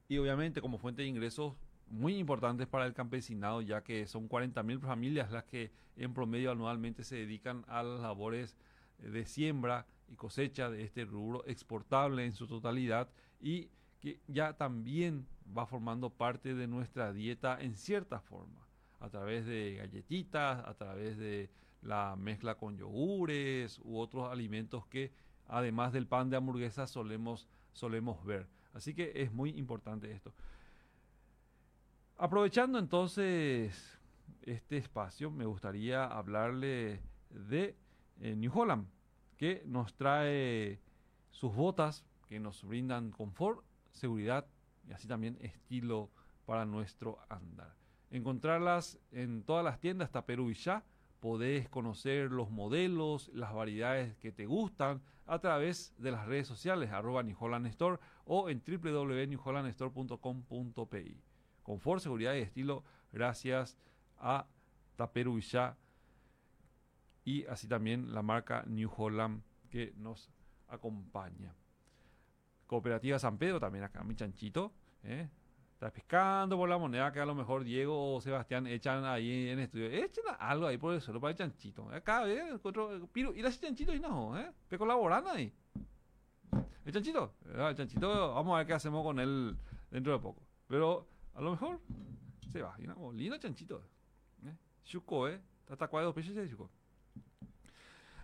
Y 0.08 0.18
obviamente 0.18 0.60
como 0.60 0.78
fuente 0.78 1.02
de 1.02 1.08
ingresos 1.08 1.54
muy 1.86 2.16
importantes 2.16 2.66
para 2.66 2.86
el 2.86 2.92
campesinado, 2.92 3.62
ya 3.62 3.82
que 3.82 4.06
son 4.08 4.28
40.000 4.28 4.80
familias 4.80 5.30
las 5.30 5.44
que 5.44 5.70
en 5.96 6.12
promedio 6.12 6.50
anualmente 6.50 7.04
se 7.04 7.16
dedican 7.16 7.64
a 7.68 7.82
las 7.82 8.00
labores 8.00 8.56
de 8.98 9.24
siembra 9.24 9.86
y 10.08 10.16
cosecha 10.16 10.70
de 10.70 10.82
este 10.82 11.04
rubro 11.04 11.44
exportable 11.46 12.24
en 12.24 12.32
su 12.32 12.46
totalidad 12.46 13.08
y 13.40 13.68
que 14.00 14.20
ya 14.26 14.56
también 14.56 15.26
va 15.56 15.66
formando 15.66 16.10
parte 16.10 16.54
de 16.54 16.66
nuestra 16.66 17.12
dieta 17.12 17.60
en 17.60 17.76
cierta 17.76 18.20
forma, 18.20 18.66
a 19.00 19.08
través 19.08 19.46
de 19.46 19.76
galletitas, 19.76 20.64
a 20.66 20.74
través 20.74 21.18
de 21.18 21.50
la 21.82 22.16
mezcla 22.16 22.56
con 22.56 22.76
yogures 22.76 23.80
u 23.84 23.98
otros 23.98 24.30
alimentos 24.30 24.86
que 24.86 25.12
además 25.46 25.92
del 25.92 26.06
pan 26.06 26.30
de 26.30 26.36
hamburguesa 26.36 26.86
solemos, 26.86 27.48
solemos 27.72 28.24
ver. 28.24 28.46
Así 28.72 28.94
que 28.94 29.12
es 29.14 29.32
muy 29.32 29.50
importante 29.50 30.10
esto. 30.12 30.32
Aprovechando 32.16 32.78
entonces 32.78 33.98
este 34.42 34.76
espacio, 34.76 35.30
me 35.30 35.46
gustaría 35.46 36.04
hablarle 36.04 37.00
de 37.30 37.76
eh, 38.20 38.34
New 38.34 38.50
Holland, 38.52 38.86
que 39.38 39.62
nos 39.64 39.94
trae 39.94 40.78
sus 41.30 41.54
botas 41.54 42.04
que 42.26 42.38
nos 42.38 42.62
brindan 42.64 43.10
confort, 43.10 43.64
seguridad 43.92 44.46
y 44.86 44.92
así 44.92 45.08
también 45.08 45.38
estilo 45.40 46.10
para 46.44 46.66
nuestro 46.66 47.18
andar. 47.30 47.74
Encontrarlas 48.10 48.98
en 49.12 49.44
todas 49.44 49.64
las 49.64 49.80
tiendas 49.80 50.10
Taperu 50.10 50.50
y 50.50 50.54
ya. 50.54 50.84
Podés 51.20 51.68
conocer 51.68 52.30
los 52.30 52.50
modelos, 52.50 53.28
las 53.34 53.52
variedades 53.52 54.16
que 54.18 54.30
te 54.30 54.46
gustan 54.46 55.02
a 55.26 55.40
través 55.40 55.92
de 55.98 56.12
las 56.12 56.26
redes 56.26 56.46
sociales, 56.46 56.92
arroba 56.92 57.24
New 57.24 57.36
Holland 57.38 57.66
Store 57.66 57.98
o 58.24 58.48
en 58.50 58.62
www.newhollandstore.com.pi. 58.64 61.20
Confort, 61.62 62.02
seguridad 62.02 62.34
y 62.34 62.40
estilo 62.40 62.84
gracias 63.12 63.76
a 64.18 64.46
Taperu 64.96 65.40
ya 65.40 65.76
y 67.28 67.44
así 67.44 67.68
también 67.68 68.14
la 68.14 68.22
marca 68.22 68.64
New 68.66 68.90
Holland 68.96 69.42
que 69.68 69.92
nos 69.98 70.30
acompaña. 70.66 71.54
Cooperativa 72.66 73.18
San 73.18 73.36
Pedro 73.36 73.60
también 73.60 73.84
acá, 73.84 74.02
mi 74.02 74.16
chanchito. 74.16 74.72
¿eh? 75.02 75.28
Está 75.74 75.92
pescando 75.92 76.56
por 76.56 76.70
la 76.70 76.78
moneda 76.78 77.12
que 77.12 77.20
a 77.20 77.26
lo 77.26 77.34
mejor 77.34 77.64
Diego 77.64 78.14
o 78.14 78.20
Sebastián 78.22 78.66
echan 78.66 79.04
ahí 79.04 79.50
en 79.50 79.58
el 79.58 79.64
estudio. 79.66 79.90
Echen 79.90 80.24
algo 80.38 80.68
ahí 80.68 80.78
por 80.78 80.94
el 80.94 81.02
suelo 81.02 81.20
para 81.20 81.32
el 81.32 81.36
chanchito. 81.36 81.90
Acá, 81.90 82.26
¿eh? 82.26 82.48
Encuentro, 82.50 83.06
piro, 83.12 83.34
y 83.34 83.42
las 83.42 83.60
chanchitos 83.60 83.94
y 83.94 84.00
no, 84.00 84.38
¿eh? 84.38 84.50
Que 84.66 84.78
colaboran 84.78 85.28
ahí. 85.28 85.52
El 86.86 86.92
chanchito, 86.94 87.34
ah, 87.58 87.68
el 87.68 87.76
chanchito, 87.76 88.32
vamos 88.32 88.54
a 88.54 88.58
ver 88.58 88.66
qué 88.66 88.72
hacemos 88.72 89.04
con 89.04 89.20
él 89.20 89.54
dentro 89.90 90.14
de 90.14 90.18
poco. 90.18 90.46
Pero 90.66 91.06
a 91.34 91.42
lo 91.42 91.50
mejor 91.50 91.78
se 92.50 92.62
va. 92.62 92.74
Y 92.78 92.86
no, 92.86 93.12
lindo 93.12 93.36
chanchito. 93.36 93.82
¿eh? 94.46 94.56
Chuco, 94.82 95.28
¿eh? 95.28 95.38
De 95.68 95.76
dos 95.76 96.14
pesos 96.14 96.34
de 96.34 96.48
chuco. 96.48 96.70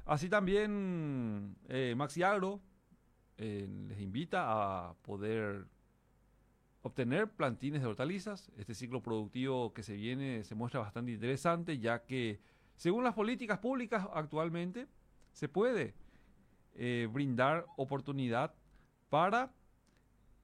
Así 0.06 0.28
también 0.28 1.56
eh, 1.68 1.94
Maxi 1.96 2.22
Agro 2.22 2.60
eh, 3.38 3.66
les 3.88 4.00
invita 4.00 4.44
a 4.88 4.94
poder 5.02 5.66
obtener 6.82 7.30
plantines 7.30 7.80
de 7.80 7.88
hortalizas. 7.88 8.52
Este 8.58 8.74
ciclo 8.74 9.00
productivo 9.00 9.72
que 9.72 9.82
se 9.82 9.94
viene 9.94 10.44
se 10.44 10.54
muestra 10.54 10.80
bastante 10.80 11.12
interesante 11.12 11.78
ya 11.78 12.04
que 12.04 12.38
según 12.76 13.02
las 13.02 13.14
políticas 13.14 13.58
públicas 13.60 14.06
actualmente 14.12 14.86
se 15.32 15.48
puede 15.48 15.94
eh, 16.74 17.08
brindar 17.10 17.64
oportunidad 17.76 18.54
para 19.08 19.52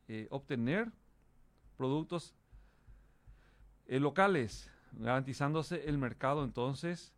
eh, 0.09 0.27
obtener 0.31 0.91
productos 1.77 2.35
locales, 3.87 4.71
garantizándose 4.93 5.89
el 5.89 5.99
mercado 5.99 6.45
entonces 6.45 7.13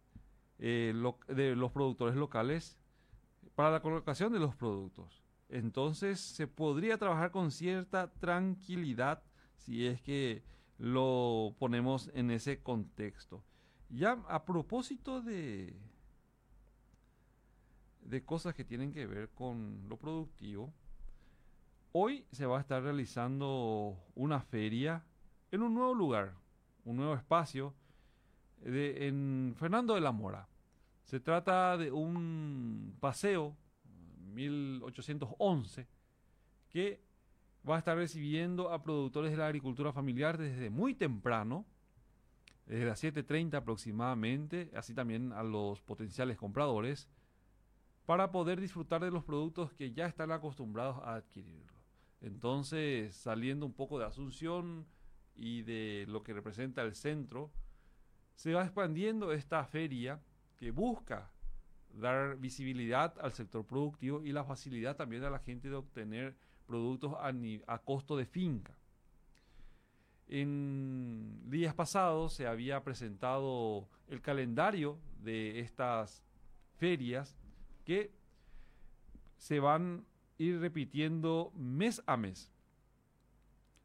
eh, 0.64 0.94
de 1.26 1.56
los 1.56 1.72
productores 1.72 2.14
locales 2.14 2.78
para 3.56 3.72
la 3.72 3.82
colocación 3.82 4.32
de 4.32 4.38
los 4.38 4.54
productos. 4.54 5.22
Entonces 5.48 6.20
se 6.20 6.46
podría 6.46 6.98
trabajar 6.98 7.32
con 7.32 7.50
cierta 7.50 8.12
tranquilidad 8.14 9.24
si 9.56 9.86
es 9.88 10.00
que 10.00 10.44
lo 10.78 11.56
ponemos 11.58 12.10
en 12.14 12.30
ese 12.30 12.62
contexto. 12.62 13.42
Ya 13.90 14.12
a 14.28 14.44
propósito 14.44 15.20
de, 15.20 15.76
de 18.02 18.24
cosas 18.24 18.54
que 18.54 18.64
tienen 18.64 18.92
que 18.92 19.06
ver 19.06 19.30
con 19.30 19.88
lo 19.88 19.96
productivo, 19.96 20.72
hoy 21.90 22.24
se 22.30 22.46
va 22.46 22.58
a 22.58 22.60
estar 22.60 22.82
realizando 22.84 23.98
una 24.14 24.40
feria 24.40 25.04
en 25.50 25.62
un 25.62 25.74
nuevo 25.74 25.92
lugar, 25.92 26.34
un 26.84 26.96
nuevo 26.96 27.14
espacio 27.14 27.74
de- 28.64 29.08
en 29.08 29.54
Fernando 29.58 29.94
de 29.94 30.00
la 30.00 30.12
Mora. 30.12 30.48
Se 31.12 31.20
trata 31.20 31.76
de 31.76 31.92
un 31.92 32.96
paseo 32.98 33.54
1811 34.32 35.86
que 36.70 37.02
va 37.68 37.74
a 37.76 37.80
estar 37.80 37.98
recibiendo 37.98 38.70
a 38.72 38.82
productores 38.82 39.32
de 39.32 39.36
la 39.36 39.46
agricultura 39.48 39.92
familiar 39.92 40.38
desde 40.38 40.70
muy 40.70 40.94
temprano, 40.94 41.66
desde 42.64 42.86
las 42.86 43.04
7.30 43.04 43.56
aproximadamente, 43.56 44.70
así 44.74 44.94
también 44.94 45.34
a 45.34 45.42
los 45.42 45.82
potenciales 45.82 46.38
compradores, 46.38 47.10
para 48.06 48.32
poder 48.32 48.58
disfrutar 48.58 49.04
de 49.04 49.10
los 49.10 49.22
productos 49.22 49.70
que 49.74 49.92
ya 49.92 50.06
están 50.06 50.32
acostumbrados 50.32 50.96
a 51.04 51.16
adquirirlo. 51.16 51.74
Entonces, 52.22 53.14
saliendo 53.14 53.66
un 53.66 53.74
poco 53.74 53.98
de 53.98 54.06
Asunción 54.06 54.86
y 55.36 55.60
de 55.60 56.06
lo 56.08 56.22
que 56.22 56.32
representa 56.32 56.80
el 56.80 56.94
centro, 56.94 57.50
se 58.34 58.54
va 58.54 58.62
expandiendo 58.62 59.32
esta 59.32 59.62
feria 59.66 60.18
que 60.62 60.70
busca 60.70 61.28
dar 61.92 62.36
visibilidad 62.36 63.12
al 63.20 63.32
sector 63.32 63.66
productivo 63.66 64.22
y 64.22 64.30
la 64.30 64.44
facilidad 64.44 64.94
también 64.94 65.24
a 65.24 65.30
la 65.30 65.40
gente 65.40 65.68
de 65.68 65.74
obtener 65.74 66.36
productos 66.68 67.14
a, 67.18 67.78
costo 67.78 68.16
de 68.16 68.26
finca. 68.26 68.72
En 70.28 71.50
días 71.50 71.74
pasados 71.74 72.34
se 72.34 72.46
había 72.46 72.84
presentado 72.84 73.88
el 74.06 74.20
calendario 74.20 75.00
de 75.18 75.58
estas 75.58 76.22
ferias 76.76 77.36
que 77.84 78.12
se 79.36 79.58
van 79.58 80.04
a 80.38 80.42
ir 80.44 80.60
repitiendo 80.60 81.50
mes 81.56 82.00
a 82.06 82.16
mes. 82.16 82.51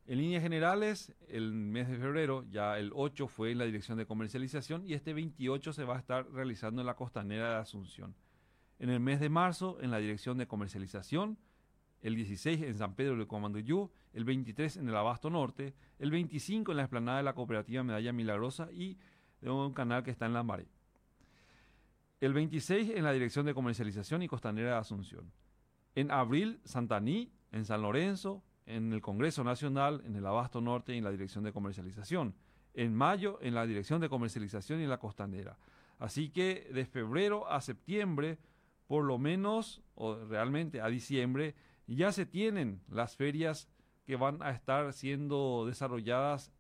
En 0.07 0.19
líneas 0.19 0.41
generales, 0.41 1.13
el 1.27 1.51
mes 1.51 1.89
de 1.89 1.97
febrero, 1.97 2.45
ya 2.49 2.79
el 2.79 2.91
8 2.95 3.27
fue 3.27 3.51
en 3.51 3.57
la 3.57 3.65
dirección 3.65 3.97
de 3.97 4.05
comercialización 4.05 4.87
y 4.87 4.93
este 4.93 5.13
28 5.13 5.73
se 5.73 5.83
va 5.83 5.97
a 5.97 5.99
estar 5.99 6.31
realizando 6.31 6.81
en 6.81 6.87
la 6.87 6.95
costanera 6.95 7.49
de 7.49 7.55
Asunción. 7.57 8.15
En 8.79 8.89
el 8.89 9.01
mes 9.01 9.19
de 9.19 9.27
marzo, 9.27 9.79
en 9.81 9.91
la 9.91 9.97
dirección 9.97 10.37
de 10.37 10.47
comercialización, 10.47 11.37
el 12.01 12.15
16 12.15 12.61
en 12.61 12.77
San 12.77 12.95
Pedro 12.95 13.17
de 13.17 13.27
Comanduyú, 13.27 13.91
el 14.13 14.23
23 14.23 14.77
en 14.77 14.87
el 14.87 14.95
Abasto 14.95 15.29
Norte, 15.29 15.73
el 15.99 16.09
25 16.09 16.71
en 16.71 16.77
la 16.77 16.83
explanada 16.83 17.17
de 17.17 17.23
la 17.23 17.33
cooperativa 17.33 17.83
Medalla 17.83 18.13
Milagrosa 18.13 18.69
y 18.71 18.97
de 19.41 19.49
un 19.49 19.73
canal 19.73 20.03
que 20.03 20.11
está 20.11 20.25
en 20.25 20.33
Lambaré. 20.33 20.69
El 22.21 22.31
26 22.31 22.91
en 22.91 23.03
la 23.03 23.11
Dirección 23.11 23.45
de 23.45 23.53
Comercialización 23.53 24.21
y 24.21 24.29
Costanera 24.29 24.69
de 24.69 24.77
Asunción. 24.77 25.33
En 25.95 26.11
abril, 26.11 26.61
Santaní, 26.63 27.29
en 27.51 27.65
San 27.65 27.81
Lorenzo, 27.81 28.41
en 28.67 28.93
el 28.93 29.01
Congreso 29.01 29.43
Nacional, 29.43 30.03
en 30.05 30.15
el 30.15 30.25
Abasto 30.25 30.61
Norte 30.61 30.93
y 30.93 30.99
en 30.99 31.03
la 31.03 31.11
Dirección 31.11 31.43
de 31.43 31.53
Comercialización. 31.53 32.35
En 32.73 32.93
mayo, 32.93 33.39
en 33.41 33.55
la 33.55 33.65
Dirección 33.65 34.01
de 34.01 34.09
Comercialización 34.09 34.79
y 34.79 34.83
en 34.83 34.89
la 34.89 34.99
Costanera. 34.99 35.57
Así 35.97 36.29
que 36.29 36.69
de 36.71 36.85
febrero 36.85 37.49
a 37.49 37.61
septiembre, 37.61 38.37
por 38.85 39.03
lo 39.03 39.17
menos, 39.17 39.81
o 39.95 40.15
realmente 40.25 40.81
a 40.81 40.87
diciembre, 40.87 41.55
ya 41.87 42.11
se 42.11 42.25
tienen 42.25 42.81
las 42.89 43.15
ferias 43.15 43.67
que 44.05 44.15
van 44.15 44.43
a 44.43 44.51
estar 44.51 44.93
siendo 44.93 45.65
desarrolladas 45.65 46.51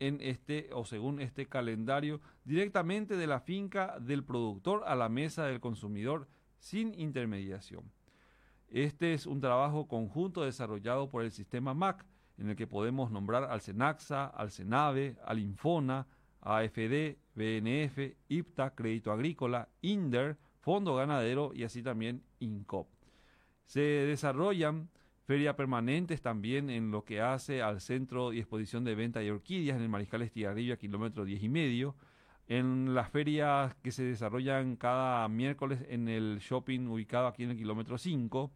en 0.00 0.20
este 0.20 0.70
o 0.72 0.84
según 0.84 1.20
este 1.20 1.46
calendario 1.46 2.20
directamente 2.44 3.16
de 3.16 3.26
la 3.26 3.40
finca 3.40 3.98
del 4.00 4.24
productor 4.24 4.84
a 4.86 4.94
la 4.94 5.08
mesa 5.08 5.46
del 5.46 5.60
consumidor 5.60 6.28
sin 6.58 6.98
intermediación. 6.98 7.90
Este 8.70 9.14
es 9.14 9.26
un 9.26 9.40
trabajo 9.40 9.88
conjunto 9.88 10.42
desarrollado 10.42 11.08
por 11.08 11.24
el 11.24 11.30
sistema 11.30 11.74
MAC, 11.74 12.04
en 12.36 12.50
el 12.50 12.56
que 12.56 12.66
podemos 12.66 13.10
nombrar 13.10 13.44
al 13.44 13.60
SENAXA, 13.60 14.26
al 14.26 14.50
SENAVE, 14.50 15.16
al 15.24 15.38
Infona, 15.38 16.06
AFD, 16.40 17.16
BNF, 17.34 17.98
IPTA, 18.28 18.74
Crédito 18.74 19.10
Agrícola, 19.10 19.68
INDER, 19.80 20.36
Fondo 20.60 20.94
Ganadero 20.94 21.52
y 21.54 21.64
así 21.64 21.82
también 21.82 22.22
INCOP. 22.40 22.88
Se 23.64 23.80
desarrollan 23.80 24.88
ferias 25.24 25.54
permanentes 25.54 26.22
también 26.22 26.70
en 26.70 26.90
lo 26.90 27.04
que 27.04 27.20
hace 27.20 27.62
al 27.62 27.80
Centro 27.80 28.32
y 28.32 28.38
Exposición 28.38 28.84
de 28.84 28.94
Venta 28.94 29.20
de 29.20 29.30
Orquídeas 29.30 29.76
en 29.76 29.82
el 29.82 29.88
Mariscal 29.88 30.22
Estigarribia, 30.22 30.76
kilómetro 30.76 31.24
10 31.24 31.42
y 31.42 31.48
medio. 31.48 31.96
En 32.48 32.94
las 32.94 33.10
ferias 33.10 33.74
que 33.82 33.92
se 33.92 34.02
desarrollan 34.02 34.76
cada 34.76 35.28
miércoles 35.28 35.80
en 35.88 36.08
el 36.08 36.38
shopping 36.38 36.86
ubicado 36.88 37.26
aquí 37.26 37.44
en 37.44 37.50
el 37.50 37.56
kilómetro 37.56 37.98
5. 37.98 38.50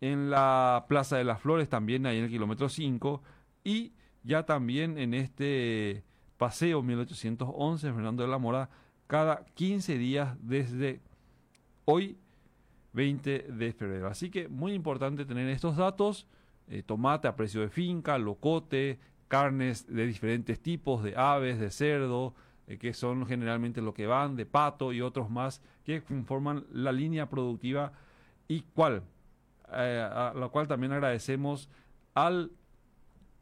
En 0.00 0.30
la 0.30 0.86
Plaza 0.88 1.16
de 1.16 1.24
las 1.24 1.40
Flores 1.40 1.68
también 1.68 2.06
ahí 2.06 2.18
en 2.18 2.24
el 2.24 2.30
kilómetro 2.30 2.68
5. 2.68 3.22
Y 3.64 3.92
ya 4.22 4.44
también 4.44 4.98
en 4.98 5.14
este 5.14 6.04
paseo 6.36 6.82
1811 6.82 7.92
Fernando 7.92 8.22
de 8.22 8.28
la 8.28 8.38
Mora 8.38 8.70
cada 9.08 9.44
15 9.54 9.98
días 9.98 10.36
desde 10.40 11.00
hoy 11.84 12.16
20 12.92 13.46
de 13.48 13.72
febrero. 13.72 14.06
Así 14.06 14.30
que 14.30 14.48
muy 14.48 14.72
importante 14.72 15.24
tener 15.24 15.48
estos 15.48 15.76
datos, 15.76 16.26
eh, 16.68 16.82
tomate 16.82 17.28
a 17.28 17.36
precio 17.36 17.60
de 17.60 17.68
finca, 17.68 18.18
locote, 18.18 18.98
carnes 19.28 19.86
de 19.86 20.06
diferentes 20.06 20.60
tipos, 20.60 21.02
de 21.02 21.16
aves, 21.16 21.58
de 21.58 21.70
cerdo, 21.70 22.34
eh, 22.66 22.78
que 22.78 22.92
son 22.92 23.26
generalmente 23.26 23.82
lo 23.82 23.94
que 23.94 24.06
van, 24.06 24.36
de 24.36 24.46
pato 24.46 24.92
y 24.92 25.00
otros 25.00 25.30
más 25.30 25.62
que 25.84 26.02
conforman 26.02 26.64
la 26.72 26.92
línea 26.92 27.28
productiva 27.28 27.92
y 28.48 28.62
cual, 28.62 29.02
eh, 29.72 30.08
a 30.10 30.32
la 30.34 30.48
cual 30.48 30.68
también 30.68 30.92
agradecemos 30.92 31.68
al 32.14 32.52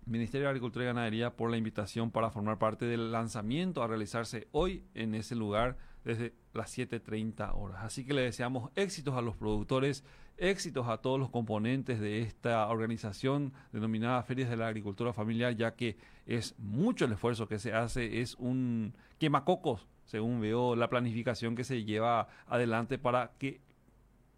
Ministerio 0.07 0.47
de 0.47 0.51
Agricultura 0.51 0.85
y 0.85 0.89
Ganadería 0.89 1.37
por 1.37 1.51
la 1.51 1.57
invitación 1.57 2.11
para 2.11 2.31
formar 2.31 2.59
parte 2.59 2.87
del 2.87 3.13
lanzamiento 3.13 3.83
a 3.83 3.87
realizarse 3.87 4.49
hoy 4.53 4.85
en 4.95 5.15
ese 5.15 5.37
lugar 5.37 5.77
desde 6.05 6.35
las 6.53 6.77
7.30 6.77 7.55
horas. 7.55 7.85
Así 7.85 8.05
que 8.05 8.15
le 8.15 8.23
deseamos 8.23 8.71
éxitos 8.75 9.15
a 9.15 9.23
los 9.23 9.37
productores, 9.37 10.05
éxitos 10.37 10.89
a 10.89 10.99
todos 10.99 11.19
los 11.19 11.31
componentes 11.31 12.01
de 12.01 12.23
esta 12.23 12.67
organización 12.69 13.53
denominada 13.73 14.23
Ferias 14.23 14.51
de 14.51 14.57
la 14.57 14.69
Agricultura 14.69 15.13
Familiar, 15.13 15.55
ya 15.55 15.75
que 15.75 15.97
es 16.27 16.59
mucho 16.59 17.05
el 17.05 17.13
esfuerzo 17.13 17.49
que 17.49 17.59
se 17.59 17.73
hace, 17.73 18.21
es 18.21 18.35
un 18.37 18.95
quemacocos, 19.19 19.87
según 20.05 20.41
veo 20.41 20.75
la 20.77 20.89
planificación 20.89 21.55
que 21.55 21.65
se 21.65 21.85
lleva 21.85 22.29
adelante 22.47 22.99
para 22.99 23.33
que 23.39 23.61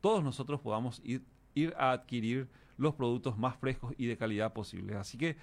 todos 0.01 0.25
nosotros 0.25 0.61
podamos 0.61 1.01
ir, 1.05 1.23
ir 1.55 1.75
a 1.79 1.93
adquirir 1.93 2.49
los 2.77 2.95
productos 2.95 3.39
más 3.39 3.57
frescos 3.57 3.95
y 3.97 4.07
de 4.07 4.17
calidad 4.17 4.53
posibles. 4.53 4.97
Así 4.97 5.17
que 5.17 5.37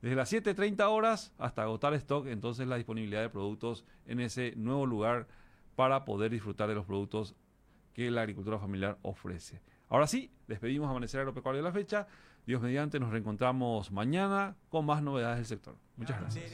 desde 0.00 0.16
las 0.16 0.32
7.30 0.32 0.88
horas 0.88 1.32
hasta 1.38 1.62
agotar 1.62 1.94
stock, 1.94 2.26
entonces 2.26 2.66
la 2.66 2.76
disponibilidad 2.76 3.22
de 3.22 3.28
productos 3.28 3.84
en 4.06 4.20
ese 4.20 4.54
nuevo 4.56 4.86
lugar 4.86 5.26
para 5.76 6.04
poder 6.04 6.32
disfrutar 6.32 6.68
de 6.68 6.74
los 6.74 6.86
productos 6.86 7.36
que 7.92 8.10
la 8.10 8.22
agricultura 8.22 8.58
familiar 8.58 8.98
ofrece. 9.02 9.60
Ahora 9.88 10.06
sí, 10.06 10.32
despedimos 10.48 10.90
Amanecer 10.90 11.20
Agropecuario 11.20 11.62
de 11.62 11.68
la 11.68 11.72
fecha. 11.72 12.08
Dios 12.46 12.60
mediante, 12.60 12.98
nos 12.98 13.10
reencontramos 13.10 13.90
mañana 13.92 14.56
con 14.68 14.86
más 14.86 15.02
novedades 15.02 15.38
del 15.38 15.46
sector. 15.46 15.76
Muchas 15.96 16.20
gracias. 16.20 16.52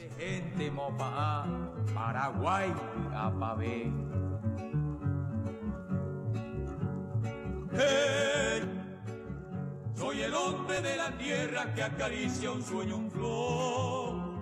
Paraguay, 1.93 2.73
soy 9.95 10.21
el 10.21 10.33
hombre 10.33 10.81
de 10.81 10.97
la 10.97 11.17
tierra 11.17 11.73
que 11.73 11.83
acaricia 11.83 12.51
un 12.51 12.61
sueño, 12.61 12.97
un 12.97 13.11
flor. 13.11 14.33